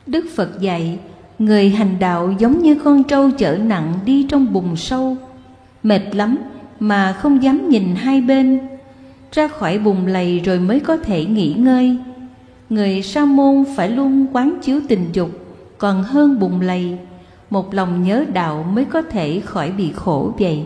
Đức 0.07 0.25
Phật 0.35 0.61
dạy, 0.61 0.99
Người 1.39 1.71
hành 1.71 1.99
đạo 1.99 2.35
giống 2.39 2.63
như 2.63 2.75
con 2.85 3.05
trâu 3.05 3.31
chở 3.31 3.59
nặng 3.59 3.93
đi 4.05 4.27
trong 4.29 4.53
bùn 4.53 4.77
sâu. 4.77 5.17
Mệt 5.83 6.15
lắm 6.15 6.37
mà 6.81 7.13
không 7.13 7.43
dám 7.43 7.69
nhìn 7.69 7.95
hai 7.95 8.21
bên 8.21 8.61
ra 9.33 9.49
khỏi 9.49 9.79
bùn 9.79 10.07
lầy 10.07 10.39
rồi 10.41 10.59
mới 10.59 10.81
có 10.81 10.97
thể 10.97 11.25
nghỉ 11.25 11.55
ngơi. 11.59 11.97
Người 12.71 13.03
sa 13.03 13.25
môn 13.25 13.65
phải 13.77 13.89
luôn 13.89 14.27
quán 14.33 14.59
chiếu 14.63 14.81
tình 14.89 15.09
dục, 15.13 15.31
còn 15.79 16.03
hơn 16.03 16.39
bùng 16.39 16.61
lầy, 16.61 16.99
một 17.51 17.75
lòng 17.75 18.03
nhớ 18.03 18.25
đạo 18.33 18.67
mới 18.73 18.85
có 18.85 19.03
thể 19.03 19.41
khỏi 19.45 19.73
bị 19.73 19.93
khổ 19.93 20.33
vậy. 20.39 20.63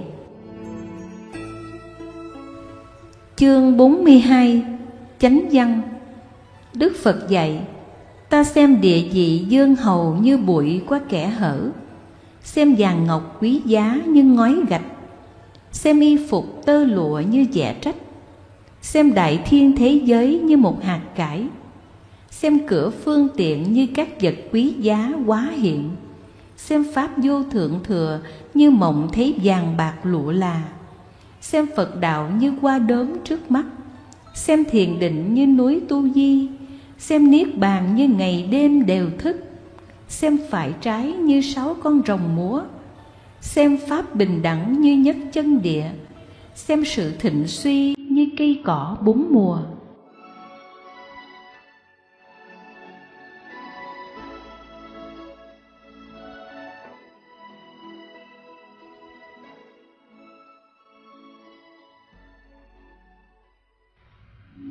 Chương 3.37 3.76
42 3.76 4.62
chánh 5.18 5.48
văn. 5.52 5.81
Đức 6.74 6.92
phật 7.02 7.29
dạy, 7.29 7.61
ta 8.29 8.44
xem 8.44 8.81
địa 8.81 9.02
vị 9.12 9.44
dương 9.48 9.76
hầu 9.76 10.14
như 10.14 10.38
bụi 10.38 10.83
qua 10.87 11.00
kẻ 11.09 11.26
hở. 11.26 11.70
Xem 12.42 12.74
vàng 12.79 13.07
ngọc 13.07 13.37
quý 13.40 13.61
giá 13.64 13.98
như 14.07 14.24
ngói 14.24 14.57
gạch. 14.68 14.85
Xem 15.72 16.00
y 16.00 16.26
phục 16.29 16.66
tơ 16.66 16.85
lụa 16.85 17.20
như 17.20 17.46
dẻ 17.52 17.74
trách 17.81 17.96
xem 18.87 19.14
đại 19.14 19.42
thiên 19.46 19.77
thế 19.77 20.01
giới 20.05 20.38
như 20.38 20.57
một 20.57 20.85
hạt 20.85 21.01
cải. 21.16 21.46
Xem 22.31 22.59
cửa 22.66 22.90
phương 22.90 23.29
tiện 23.37 23.72
như 23.72 23.87
các 23.94 24.09
vật 24.20 24.35
quý 24.53 24.75
giá 24.79 25.12
quá 25.27 25.51
hiện. 25.57 25.90
Xem 26.57 26.85
pháp 26.94 27.11
vô 27.16 27.42
thượng 27.42 27.81
thừa 27.85 28.20
như 28.55 28.70
mộng 28.70 29.09
thấy 29.12 29.35
vàng 29.42 29.77
bạc 29.77 29.94
lụa 30.03 30.33
là. 30.33 30.62
Xem 31.40 31.66
phật 31.77 32.01
đạo 32.01 32.31
như 32.38 32.53
qua 32.61 32.79
đốm 32.79 33.07
trước 33.25 33.51
mắt. 33.51 33.64
Xem 34.35 34.64
thiền 34.64 34.99
định 34.99 35.35
như 35.35 35.46
núi 35.46 35.81
tu 35.88 36.09
di. 36.09 36.49
Xem 36.99 37.31
niết 37.31 37.59
bàn 37.59 37.96
như 37.96 38.09
ngày 38.09 38.49
đêm 38.51 38.87
đều 38.87 39.11
thức. 39.18 39.37
Xem 40.09 40.38
phải 40.51 40.72
trái 40.81 41.12
như 41.12 41.40
sáu 41.40 41.77
con 41.83 42.03
rồng 42.07 42.37
múa. 42.37 42.62
Xem 43.40 43.79
pháp 43.88 44.14
bình 44.14 44.42
đẳng 44.42 44.81
như 44.81 44.96
nhất 44.96 45.16
chân 45.33 45.62
địa. 45.62 45.87
Xem 46.55 46.85
sự 46.85 47.12
thịnh 47.18 47.46
suy 47.46 47.95
như 48.16 48.26
cây 48.37 48.61
cỏ 48.64 48.96
bốn 49.02 49.26
mùa. 49.33 49.59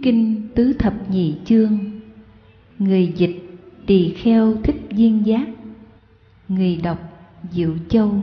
Kinh 0.03 0.47
Tứ 0.55 0.73
Thập 0.79 0.93
Nhị 1.09 1.35
Chương. 1.45 1.77
Người 2.79 3.13
dịch 3.17 3.43
Tỳ 3.85 4.13
Kheo 4.13 4.53
Thích 4.63 4.81
Duyên 4.91 5.25
Giác. 5.25 5.47
Người 6.47 6.75
đọc 6.83 6.97
Diệu 7.51 7.71
Châu. 7.89 8.21